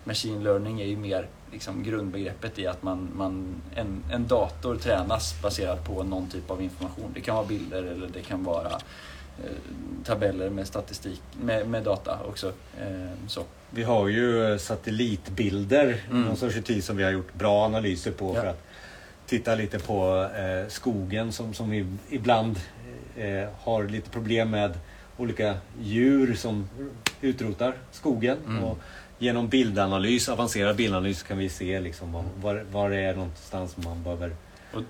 machine 0.04 0.44
learning 0.44 0.82
är 0.82 0.86
ju 0.86 0.98
mer 0.98 1.28
liksom 1.52 1.84
grundbegreppet 1.84 2.60
i 2.60 2.68
att 2.68 2.84
man, 2.84 3.10
man, 3.14 3.62
en, 3.75 4.04
en 4.12 4.28
dator 4.28 4.75
tränas 4.75 5.42
baserat 5.42 5.86
på 5.86 6.04
någon 6.04 6.30
typ 6.30 6.52
av 6.52 6.62
information. 6.62 7.12
Det 7.14 7.22
kan 7.22 7.36
vara 7.36 7.46
bilder 7.46 7.84
eller 7.84 8.08
det 8.08 8.22
kan 8.22 8.44
vara 8.44 8.80
tabeller 10.04 10.50
med 10.50 10.68
statistik, 10.68 11.22
med, 11.42 11.68
med 11.68 11.84
data 11.84 12.20
också. 12.27 12.48
Eh, 12.82 13.10
så. 13.27 13.44
Vi 13.70 13.84
har 13.84 14.08
ju 14.08 14.51
eh, 14.51 14.58
satellitbilder 14.58 16.01
Mm. 16.10 16.22
någon 16.22 16.38
sorts 16.38 16.63
tid 16.63 16.84
som 16.84 16.98
vi 16.98 17.04
har 17.04 17.12
gjort 17.12 17.34
bra 17.34 17.65
analyser 17.65 18.12
på 18.12 18.36
Ja. 18.36 18.42
för 18.42 18.48
att 18.48 18.63
titta 19.25 19.56
lite 19.56 19.80
på 19.80 20.30
eh, 20.36 20.68
skogen 20.70 21.32
som, 21.32 21.54
som 21.54 21.70
vi 21.70 21.86
ibland 22.10 22.60
eh, 23.18 23.50
har 23.60 23.84
lite 23.84 24.10
problem 24.10 24.50
med 24.50 24.74
olika 25.18 25.58
djur 25.82 26.34
som 26.36 26.70
utrotar 27.22 27.74
skogen. 27.92 28.38
Mm. 28.48 28.63
Och 28.63 28.77
genom 29.20 29.48
bildanalys, 29.48 30.30
avancerad 30.30 30.75
bildanalys 30.75 31.24
kan 31.24 31.38
vi 31.38 31.50
se 31.50 31.80
liksom 31.80 32.12
var, 32.12 32.24
var, 32.42 32.65
var 32.72 32.89
det 32.89 32.98
är 33.01 33.15
någonstans 33.15 33.77
man 33.77 34.04
behöver 34.04 34.36
Och- 34.74 34.82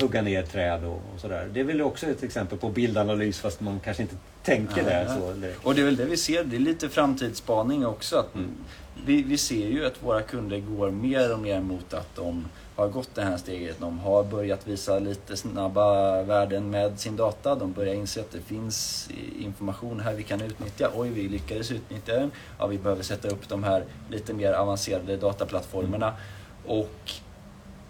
hugga 0.00 0.22
ner 0.22 0.42
träd 0.42 0.84
och, 0.84 0.92
och 1.14 1.20
sådär. 1.20 1.48
Det 1.52 1.60
är 1.60 1.64
väl 1.64 1.82
också 1.82 2.06
ett 2.06 2.22
exempel 2.22 2.58
på 2.58 2.68
bildanalys 2.68 3.38
fast 3.40 3.60
man 3.60 3.80
kanske 3.80 4.02
inte 4.02 4.16
tänker 4.42 4.78
Ja, 4.78 4.84
där 4.84 5.04
ja. 5.04 5.14
så. 5.14 5.48
Och 5.68 5.74
det 5.74 5.80
är 5.80 5.84
väl 5.84 5.96
det 5.96 6.04
vi 6.04 6.16
ser, 6.16 6.44
det 6.44 6.56
är 6.56 6.60
lite 6.60 6.88
framtidsspaning 6.88 7.86
också. 7.86 8.16
Att 8.18 8.34
Mm. 8.34 8.50
vi, 9.06 9.22
vi 9.22 9.38
ser 9.38 9.66
ju 9.68 9.86
att 9.86 10.02
våra 10.02 10.22
kunder 10.22 10.58
går 10.58 10.90
mer 10.90 11.32
och 11.32 11.38
mer 11.40 11.60
mot 11.60 11.94
att 11.94 12.16
de 12.16 12.48
har 12.76 12.88
gått 12.88 13.10
det 13.14 13.22
här 13.22 13.36
steget. 13.36 13.76
De 13.80 13.98
har 13.98 14.24
börjat 14.24 14.66
visa 14.66 14.98
lite 14.98 15.36
snabba 15.36 16.22
värden 16.22 16.70
med 16.70 17.00
sin 17.00 17.16
data. 17.16 17.54
De 17.54 17.72
börjar 17.72 17.94
inse 17.94 18.20
att 18.20 18.30
det 18.32 18.40
finns 18.40 19.08
information 19.40 20.00
här 20.00 20.14
vi 20.14 20.22
kan 20.22 20.40
utnyttja. 20.40 20.90
Oj, 20.94 21.08
vi 21.10 21.28
lyckades 21.28 21.70
utnyttja 21.70 22.12
den. 22.14 22.30
Ja, 22.58 22.66
vi 22.66 22.78
behöver 22.78 23.02
sätta 23.02 23.28
upp 23.28 23.48
de 23.48 23.64
här 23.64 23.84
lite 24.10 24.32
mer 24.34 24.52
avancerade 24.52 25.16
dataplattformarna. 25.16 26.12
Och 26.66 27.12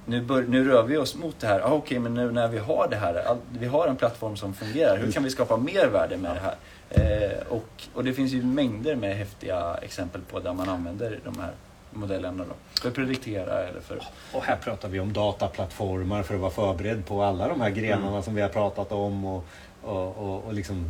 nu, 0.09 0.21
bör, 0.21 0.43
nu 0.43 0.65
rör 0.65 0.83
vi 0.83 0.97
oss 0.97 1.15
mot 1.17 1.41
det 1.41 1.47
här. 1.47 1.61
Ah, 1.61 1.73
Okej, 1.73 1.99
men 1.99 2.15
nu 2.15 2.33
när 2.33 2.49
vi 2.49 2.59
har 2.59 2.89
det 2.91 2.97
här, 2.97 3.15
all- 3.29 3.39
vi 3.59 3.67
har 3.67 3.87
en 3.89 3.97
plattform 3.97 4.37
som 4.37 4.55
fungerar. 4.55 4.97
Hur 4.99 5.13
kan 5.13 5.23
vi 5.25 5.31
skapa 5.31 5.57
mer 5.57 5.87
värde 5.87 6.17
med 6.17 6.37
det 6.37 6.41
här? 6.41 6.55
Eh, 6.91 7.39
och, 7.49 7.83
och 7.95 8.05
det 8.05 8.13
finns 8.13 8.33
ju 8.33 8.43
mängder 8.43 8.97
med 8.97 9.17
häftiga 9.17 9.75
exempel 9.83 10.21
på 10.31 10.39
där 10.41 10.53
man 10.53 10.69
använder 10.69 11.19
de 11.25 11.39
här 11.41 11.51
modellerna 11.91 12.45
då. 12.49 12.81
För 12.81 12.89
att 12.89 12.95
prediktera 12.95 13.63
eller 13.63 13.81
för... 13.81 14.03
Och 14.33 14.43
här 14.45 14.57
pratar 14.57 14.89
vi 14.89 15.01
om 15.01 15.13
dataplattformar 15.13 16.23
för 16.23 16.35
att 16.35 16.41
vara 16.41 16.51
förberedd 16.51 17.07
på 17.07 17.23
alla 17.23 17.49
de 17.49 17.61
här 17.61 17.71
grenarna 17.71 18.09
Mm. 18.09 18.23
som 18.23 18.35
vi 18.35 18.43
har 18.43 18.49
pratat 18.49 18.93
om 18.93 19.25
och, 19.25 19.45
och, 19.83 20.17
och, 20.19 20.45
och 20.45 20.55
liksom 20.55 20.85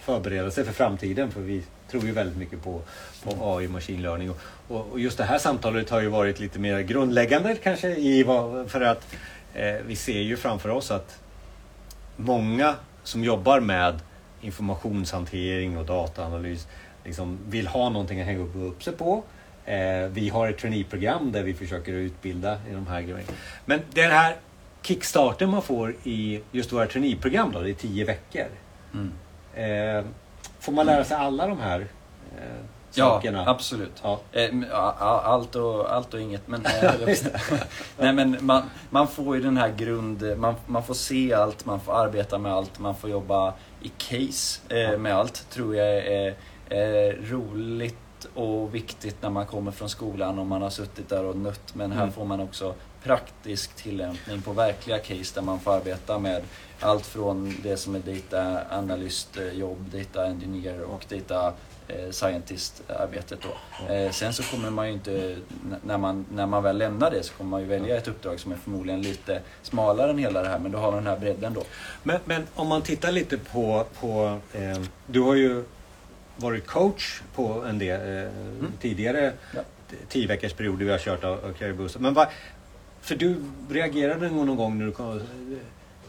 förbereda 0.00 0.50
sig 0.50 0.64
för 0.64 0.72
framtiden 0.72 1.30
för 1.30 1.40
vi 1.40 1.62
tror 1.90 2.04
ju 2.04 2.12
väldigt 2.12 2.36
mycket 2.36 2.62
på, 2.62 2.82
på 3.24 3.56
AI, 3.56 3.68
machine 3.68 4.02
learning. 4.02 4.30
Och, 4.30 4.38
och, 4.68 4.92
och 4.92 5.00
just 5.00 5.18
det 5.18 5.24
här 5.24 5.38
samtalet 5.38 5.90
har 5.90 6.00
ju 6.00 6.08
varit 6.08 6.40
lite 6.40 6.58
mer 6.58 6.80
grundläggande 6.80 7.56
kanske 7.62 7.88
i 7.88 8.22
vad, 8.22 8.70
för 8.70 8.80
att 8.80 9.14
eh, 9.54 9.74
vi 9.86 9.96
ser 9.96 10.20
ju 10.20 10.36
framför 10.36 10.68
oss 10.68 10.90
att 10.90 11.18
många 12.16 12.74
som 13.02 13.24
jobbar 13.24 13.60
med 13.60 14.00
informationshantering 14.40 15.78
och 15.78 15.86
dataanalys 15.86 16.66
liksom 17.04 17.38
vill 17.48 17.66
ha 17.66 17.88
någonting 17.88 18.20
att 18.20 18.26
hänga 18.26 18.40
upp, 18.40 18.56
upp 18.56 18.82
sig 18.82 18.92
på. 18.92 19.22
Eh, 19.64 20.06
vi 20.10 20.28
har 20.28 20.48
ett 20.48 20.58
traineeprogram 20.58 21.32
där 21.32 21.42
vi 21.42 21.54
försöker 21.54 21.92
utbilda 21.92 22.58
i 22.70 22.72
de 22.72 22.86
här 22.86 23.00
grejerna. 23.00 23.32
Men 23.64 23.80
den 23.90 24.10
här 24.10 24.36
kickstarten 24.82 25.50
man 25.50 25.62
får 25.62 25.94
i 26.04 26.40
just 26.52 26.72
våra 26.72 26.86
traineeprogram 26.86 27.52
då, 27.52 27.60
det 27.60 27.70
är 27.70 27.74
tio 27.74 28.04
veckor. 28.04 28.46
Mm. 28.94 29.12
Eh, 29.54 30.04
får 30.60 30.72
man 30.72 30.86
lära 30.86 31.04
sig 31.04 31.16
alla 31.16 31.46
de 31.46 31.58
här 31.60 31.80
eh, 32.36 32.44
sakerna. 32.90 33.42
Ja, 33.46 33.50
absolut. 33.50 34.00
Ja. 34.02 34.20
Eh, 34.32 34.44
m- 34.44 34.66
a- 34.72 34.94
a- 34.98 35.20
allt, 35.24 35.54
och, 35.54 35.92
allt 35.94 36.14
och 36.14 36.20
inget. 36.20 36.48
Men, 36.48 36.66
eh, 36.82 36.92
nej, 37.98 38.12
men 38.12 38.36
man, 38.40 38.62
man 38.90 39.08
får 39.08 39.36
ju 39.36 39.42
den 39.42 39.56
här 39.56 39.68
grund... 39.76 40.38
Man, 40.38 40.54
man 40.66 40.82
får 40.82 40.94
se 40.94 41.34
allt, 41.34 41.64
man 41.64 41.80
får 41.80 41.92
arbeta 42.04 42.38
med 42.38 42.52
allt, 42.52 42.78
man 42.78 42.94
får 42.94 43.10
jobba 43.10 43.54
i 43.82 43.88
case 43.88 44.60
eh, 44.68 44.98
med 44.98 45.14
allt. 45.16 45.46
Tror 45.50 45.76
jag 45.76 45.88
är, 45.96 46.34
är 46.68 47.12
roligt 47.30 47.96
och 48.34 48.74
viktigt 48.74 49.16
när 49.22 49.30
man 49.30 49.46
kommer 49.46 49.70
från 49.70 49.88
skolan 49.88 50.38
och 50.38 50.46
man 50.46 50.62
har 50.62 50.70
suttit 50.70 51.08
där 51.08 51.24
och 51.24 51.36
nött. 51.36 51.74
Men 51.74 51.92
här 51.92 52.02
Mm. 52.02 52.12
får 52.12 52.24
man 52.24 52.40
också 52.40 52.74
praktisk 53.04 53.74
tillämpning 53.76 54.42
på 54.42 54.52
verkliga 54.52 54.98
case 54.98 55.34
där 55.34 55.42
man 55.42 55.60
får 55.60 55.76
arbeta 55.76 56.18
med 56.18 56.42
allt 56.80 57.06
från 57.06 57.54
det 57.62 57.76
som 57.76 57.94
är 57.94 57.98
data 57.98 58.60
analyst 58.70 59.36
eh, 59.36 59.68
data 59.92 60.26
engineer 60.26 60.80
och 60.82 61.04
data 61.08 61.52
eh, 61.88 62.10
scientist 62.10 62.82
arbetet 62.88 63.38
då. 63.42 63.84
Eh, 63.94 64.10
sen 64.10 64.32
så 64.32 64.42
kommer 64.42 64.70
man 64.70 64.86
ju 64.86 64.92
inte, 64.92 65.36
när 65.84 65.98
man, 65.98 66.26
när 66.34 66.46
man 66.46 66.62
väl 66.62 66.78
lämnar 66.78 67.10
det 67.10 67.22
så 67.22 67.34
kommer 67.34 67.50
man 67.50 67.60
ju 67.60 67.66
välja 67.66 67.96
ett 67.96 68.08
uppdrag 68.08 68.40
som 68.40 68.52
är 68.52 68.56
förmodligen 68.56 69.02
lite 69.02 69.40
smalare 69.62 70.10
än 70.10 70.18
hela 70.18 70.42
det 70.42 70.48
här 70.48 70.58
men 70.58 70.72
då 70.72 70.78
har 70.78 70.92
man 70.92 71.04
den 71.04 71.12
här 71.12 71.20
bredden 71.20 71.54
då. 71.54 71.64
Men, 72.02 72.20
men 72.24 72.46
om 72.54 72.66
man 72.68 72.82
tittar 72.82 73.12
lite 73.12 73.38
på, 73.38 73.86
på 74.00 74.38
eh, 74.52 74.82
du 75.06 75.20
har 75.20 75.34
ju 75.34 75.64
varit 76.36 76.66
coach 76.66 77.22
på 77.34 77.64
en 77.68 77.78
del 77.78 78.24
eh, 78.24 78.30
tidigare 78.80 79.32
Ja. 79.54 79.60
tio 80.08 80.26
veckors 80.26 80.52
perioder 80.52 80.84
vi 80.84 80.90
har 80.90 80.98
kört 80.98 81.24
av, 81.24 81.44
av 81.44 81.52
Carrie. 81.52 81.88
Men 81.98 82.14
vad, 82.14 82.26
för 83.02 83.14
du 83.14 83.36
reagerade 83.70 84.30
någon 84.30 84.56
gång 84.56 84.78
när 84.78 84.86
du 84.86 84.92
kom, 84.92 85.20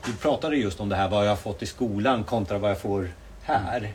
du 0.05 0.13
pratade 0.13 0.55
just 0.55 0.79
om 0.79 0.89
det 0.89 0.95
här 0.95 1.09
vad 1.09 1.25
jag 1.25 1.29
har 1.29 1.35
fått 1.35 1.63
i 1.63 1.65
skolan 1.65 2.23
kontra 2.23 2.57
vad 2.57 2.71
jag 2.71 2.79
får 2.79 3.09
här. 3.41 3.93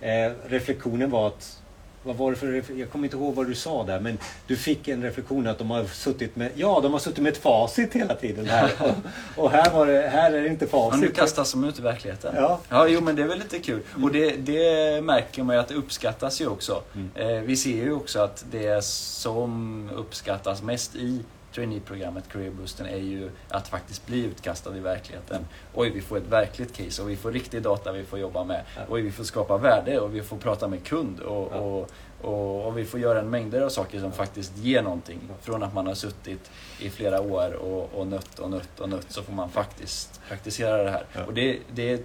Eh, 0.00 0.32
reflektionen 0.48 1.10
var 1.10 1.26
att 1.26 1.62
vad 2.02 2.16
var 2.16 2.30
det 2.30 2.36
för, 2.36 2.78
jag 2.78 2.90
kommer 2.90 3.04
inte 3.04 3.16
ihåg 3.16 3.34
vad 3.34 3.46
du 3.46 3.54
sa 3.54 3.84
där 3.84 4.00
men 4.00 4.18
du 4.46 4.56
fick 4.56 4.88
en 4.88 5.02
reflektion 5.02 5.46
att 5.46 5.58
de 5.58 5.70
har 5.70 5.84
suttit 5.84 6.36
med, 6.36 6.50
ja 6.54 6.80
de 6.82 6.92
har 6.92 6.98
suttit 6.98 7.18
med 7.18 7.32
ett 7.32 7.38
facit 7.38 7.94
hela 7.94 8.14
tiden 8.14 8.46
här. 8.46 8.70
Och, 9.36 9.44
och 9.44 9.50
här, 9.50 9.70
var 9.70 9.86
det, 9.86 10.08
här 10.08 10.32
är 10.32 10.42
det 10.42 10.48
inte 10.48 10.66
facit. 10.66 11.00
nu 11.00 11.08
kastas 11.08 11.52
de 11.52 11.64
ut 11.64 11.78
i 11.78 11.82
verkligheten. 11.82 12.34
Ja. 12.36 12.60
Ja, 12.68 12.88
jo 12.88 13.00
men 13.00 13.16
det 13.16 13.22
är 13.22 13.26
väl 13.26 13.38
lite 13.38 13.58
kul. 13.58 13.82
Och 14.02 14.12
det, 14.12 14.30
det 14.30 15.04
märker 15.04 15.42
man 15.42 15.56
ju 15.56 15.60
att 15.60 15.68
det 15.68 15.74
uppskattas 15.74 16.40
ju 16.40 16.46
också. 16.46 16.82
Mm. 16.94 17.10
Eh, 17.14 17.42
vi 17.42 17.56
ser 17.56 17.84
ju 17.84 17.92
också 17.92 18.20
att 18.20 18.44
det 18.50 18.84
som 18.84 19.90
uppskattas 19.94 20.62
mest 20.62 20.96
i 20.96 21.24
traineeprogrammet 21.54 22.28
Career 22.28 22.50
Boosten 22.50 22.86
är 22.86 22.96
ju 22.96 23.30
att 23.48 23.68
faktiskt 23.68 24.06
bli 24.06 24.24
utkastad 24.24 24.76
i 24.76 24.80
verkligheten. 24.80 25.46
Oj, 25.74 25.90
vi 25.90 26.00
får 26.00 26.16
ett 26.16 26.26
verkligt 26.28 26.76
case 26.76 27.02
och 27.02 27.10
vi 27.10 27.16
får 27.16 27.32
riktig 27.32 27.62
data 27.62 27.92
vi 27.92 28.04
får 28.04 28.18
jobba 28.18 28.44
med. 28.44 28.62
Ja. 28.76 28.82
Oj, 28.88 29.00
vi 29.02 29.10
får 29.12 29.24
skapa 29.24 29.56
värde 29.56 30.00
och 30.00 30.14
vi 30.14 30.22
får 30.22 30.36
prata 30.36 30.68
med 30.68 30.84
kund 30.84 31.20
och, 31.20 31.52
Ja. 31.52 31.58
och, 31.58 31.90
och, 32.20 32.66
och 32.66 32.78
vi 32.78 32.84
får 32.84 33.00
göra 33.00 33.18
en 33.20 33.30
mängder 33.30 33.60
av 33.60 33.68
saker 33.68 34.00
som 34.00 34.12
faktiskt 34.12 34.56
ger 34.56 34.82
någonting. 34.82 35.18
Från 35.42 35.62
att 35.62 35.74
man 35.74 35.86
har 35.86 35.94
suttit 35.94 36.50
i 36.80 36.90
flera 36.90 37.20
år 37.20 37.52
och, 37.54 37.94
och 37.94 38.06
nött 38.06 38.38
och 38.38 38.50
nött 38.50 38.80
och 38.80 38.88
nött 38.88 39.06
så 39.08 39.22
får 39.22 39.32
man 39.32 39.48
faktiskt 39.50 40.20
praktisera 40.28 40.82
det 40.84 40.90
här. 40.90 41.04
Och 41.26 41.34
det, 41.34 41.58
det 41.74 42.02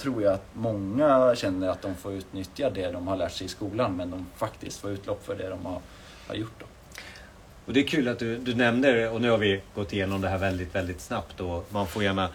tror 0.00 0.22
jag 0.22 0.32
att 0.32 0.44
många 0.52 1.34
känner 1.36 1.68
att 1.68 1.82
de 1.82 1.94
får 1.94 2.12
utnyttja 2.12 2.70
det 2.70 2.90
de 2.90 3.08
har 3.08 3.16
lärt 3.16 3.32
sig 3.32 3.44
i 3.44 3.48
skolan 3.48 3.96
men 3.96 4.10
de 4.10 4.26
faktiskt 4.36 4.78
får 4.80 4.90
utlopp 4.90 5.24
för 5.26 5.34
det 5.34 5.48
de 5.48 5.66
har, 5.66 5.80
har 6.28 6.34
gjort. 6.34 6.52
Då. 6.58 6.66
Och 7.66 7.72
det 7.72 7.80
är 7.80 7.86
kul 7.86 8.08
att 8.08 8.18
du, 8.18 8.38
du 8.38 8.54
nämnde 8.54 8.92
det 8.92 9.08
och 9.08 9.20
nu 9.20 9.30
har 9.30 9.38
vi 9.38 9.60
gått 9.74 9.92
igenom 9.92 10.20
det 10.20 10.28
här 10.28 10.38
väldigt, 10.38 10.74
väldigt 10.74 11.00
snabbt 11.00 11.40
och 11.40 11.66
man 11.70 11.86
får 11.86 12.02
gärna 12.02 12.28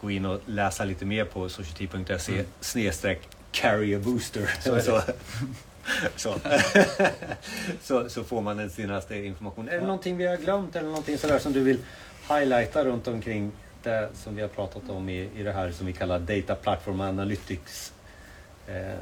gå 0.00 0.10
in 0.10 0.26
och 0.26 0.40
läsa 0.46 0.84
lite 0.84 1.04
mer 1.04 1.24
på 1.24 1.48
society.se 1.48 2.32
Mm. 2.32 2.46
snedstreck 2.60 3.28
carrier 3.52 3.98
booster. 3.98 4.50
Så 4.60 4.80
så, 4.80 5.02
så. 6.16 6.34
så, 7.82 8.08
så 8.08 8.24
får 8.24 8.40
man 8.40 8.56
den 8.56 8.70
senaste 8.70 9.16
informationen. 9.16 9.68
Är 9.68 9.80
det 9.80 9.86
någonting 9.86 10.16
vi 10.16 10.26
har 10.26 10.36
glömt 10.36 10.76
eller 10.76 10.88
någonting 10.88 11.18
sådär 11.18 11.38
som 11.38 11.52
du 11.52 11.60
vill 11.60 11.78
highlighta 12.28 12.84
runt 12.84 13.08
omkring 13.08 13.52
det 13.82 14.08
som 14.14 14.36
vi 14.36 14.42
har 14.42 14.48
pratat 14.48 14.90
om 14.90 15.08
i, 15.08 15.28
i 15.36 15.42
det 15.42 15.52
här 15.52 15.70
som 15.70 15.86
vi 15.86 15.92
kallar 15.92 16.18
Data 16.18 16.54
Platform 16.54 17.00
Analytics? 17.00 17.92
Eh, 18.70 18.94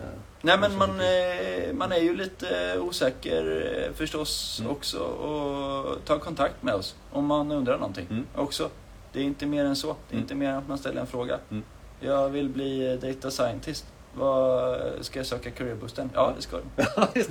Nej 0.43 0.59
men 0.59 0.77
man, 0.79 0.91
eh, 1.01 1.73
man 1.73 1.93
är 1.93 1.99
ju 2.01 2.17
lite 2.17 2.79
osäker 2.79 3.75
eh, 3.89 3.95
förstås 3.95 4.59
Mm. 4.61 4.73
också 4.73 4.99
och 4.99 6.05
ta 6.05 6.19
kontakt 6.19 6.63
med 6.63 6.75
oss 6.75 6.95
om 7.13 7.27
man 7.27 7.53
undrar 7.53 7.79
någonting 7.79 8.07
Mm. 8.11 8.27
också. 8.35 8.71
Det 9.13 9.21
är 9.21 9.25
inte 9.25 9.47
mer 9.47 9.65
än 9.65 9.77
så. 9.77 9.87
Det 9.87 9.93
är 10.11 10.13
Mm. 10.13 10.23
inte 10.23 10.35
mer 10.35 10.49
än 10.49 10.57
att 10.57 10.69
man 10.69 10.79
ställer 10.79 11.01
en 11.01 11.07
fråga. 11.07 11.39
Mm. 11.51 11.63
Jag 12.01 12.29
vill 12.29 12.49
bli 12.49 12.97
data 12.97 13.31
scientist. 13.31 13.87
Vad, 14.19 14.81
ska 15.01 15.19
jag 15.19 15.27
söka 15.27 15.51
careerboosten? 15.51 16.11
Ja, 16.15 16.33
det 16.37 16.43
ska 16.43 16.57
du. 16.57 16.85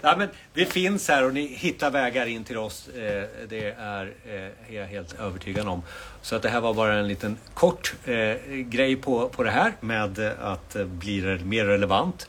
Ja, 0.00 0.14
men 0.18 0.28
vi 0.54 0.64
finns 0.64 1.08
här 1.08 1.24
och 1.24 1.34
ni 1.34 1.46
hittar 1.46 1.90
vägar 1.90 2.26
in 2.26 2.44
till 2.44 2.58
oss. 2.58 2.88
Eh, 2.88 3.24
Det 3.48 3.74
är 3.78 4.12
eh, 4.26 4.74
är 4.74 4.80
jag 4.80 4.86
helt 4.86 5.20
övertygad 5.20 5.68
om. 5.68 5.82
Så 6.22 6.36
att 6.36 6.42
det 6.42 6.48
här 6.48 6.60
var 6.60 6.74
bara 6.74 6.94
en 6.94 7.08
liten 7.08 7.36
kort 7.54 7.94
eh, 8.04 8.36
grej 8.50 8.96
på, 8.96 9.28
på 9.28 9.42
det 9.42 9.50
här 9.50 9.72
med 9.80 10.18
att 10.40 10.76
bli 10.86 11.38
mer 11.44 11.64
relevant. 11.64 12.28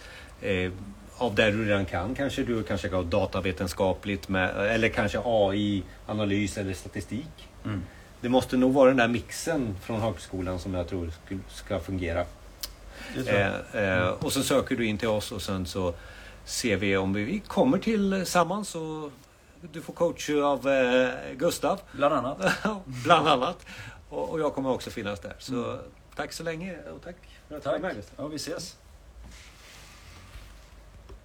Av 1.17 1.36
det 1.36 1.51
du 1.51 1.65
redan 1.65 1.86
kan 1.86 2.15
kanske. 2.15 2.43
Du 2.43 2.63
kanske 2.63 2.89
kan 2.89 2.97
ha 2.97 3.03
datavetenskapligt 3.03 4.29
med, 4.29 4.49
eller 4.71 4.89
kanske 4.89 5.19
AI, 5.25 5.84
analys 6.05 6.58
eller 6.58 6.73
statistik. 6.73 7.49
Mm. 7.65 7.84
Det 8.21 8.29
måste 8.29 8.58
nog 8.58 8.73
vara 8.73 8.88
den 8.88 8.97
där 8.97 9.08
mixen 9.08 9.75
från 9.82 10.01
högskolan 10.01 10.60
som 10.60 10.73
jag 10.73 10.88
tror 10.88 11.12
ska 11.49 11.79
fungera. 11.79 12.25
Eh, 13.27 13.81
eh, 13.83 14.09
och 14.09 14.33
så 14.33 14.43
söker 14.43 14.75
du 14.75 14.85
in 14.85 14.97
till 14.97 15.07
oss 15.07 15.31
och 15.31 15.41
sen 15.41 15.65
så 15.65 15.93
ser 16.45 16.77
vi 16.77 16.97
om 16.97 17.13
vi 17.13 17.41
kommer 17.47 17.77
tillsammans. 17.77 18.75
Och 18.75 19.12
du 19.62 19.81
får 19.81 19.93
coach 19.93 20.29
av 20.29 20.69
eh, 20.69 21.09
Gustav, 21.35 21.79
Bland 21.91 22.13
annat. 22.13 22.38
bland 22.85 23.27
annat. 23.27 23.65
Och, 24.09 24.29
och 24.29 24.39
jag 24.39 24.53
kommer 24.53 24.69
också 24.69 24.89
finnas 24.89 25.19
där. 25.19 25.35
Så 25.39 25.79
tack 26.15 26.33
så 26.33 26.43
länge 26.43 26.77
och 26.95 27.01
tack 27.03 27.15
för 27.47 27.57
att 27.57 27.63
du 27.63 27.69
var 27.69 27.79
med. 27.79 27.95
Ja, 28.17 28.27
vi 28.27 28.35
ses. 28.35 28.77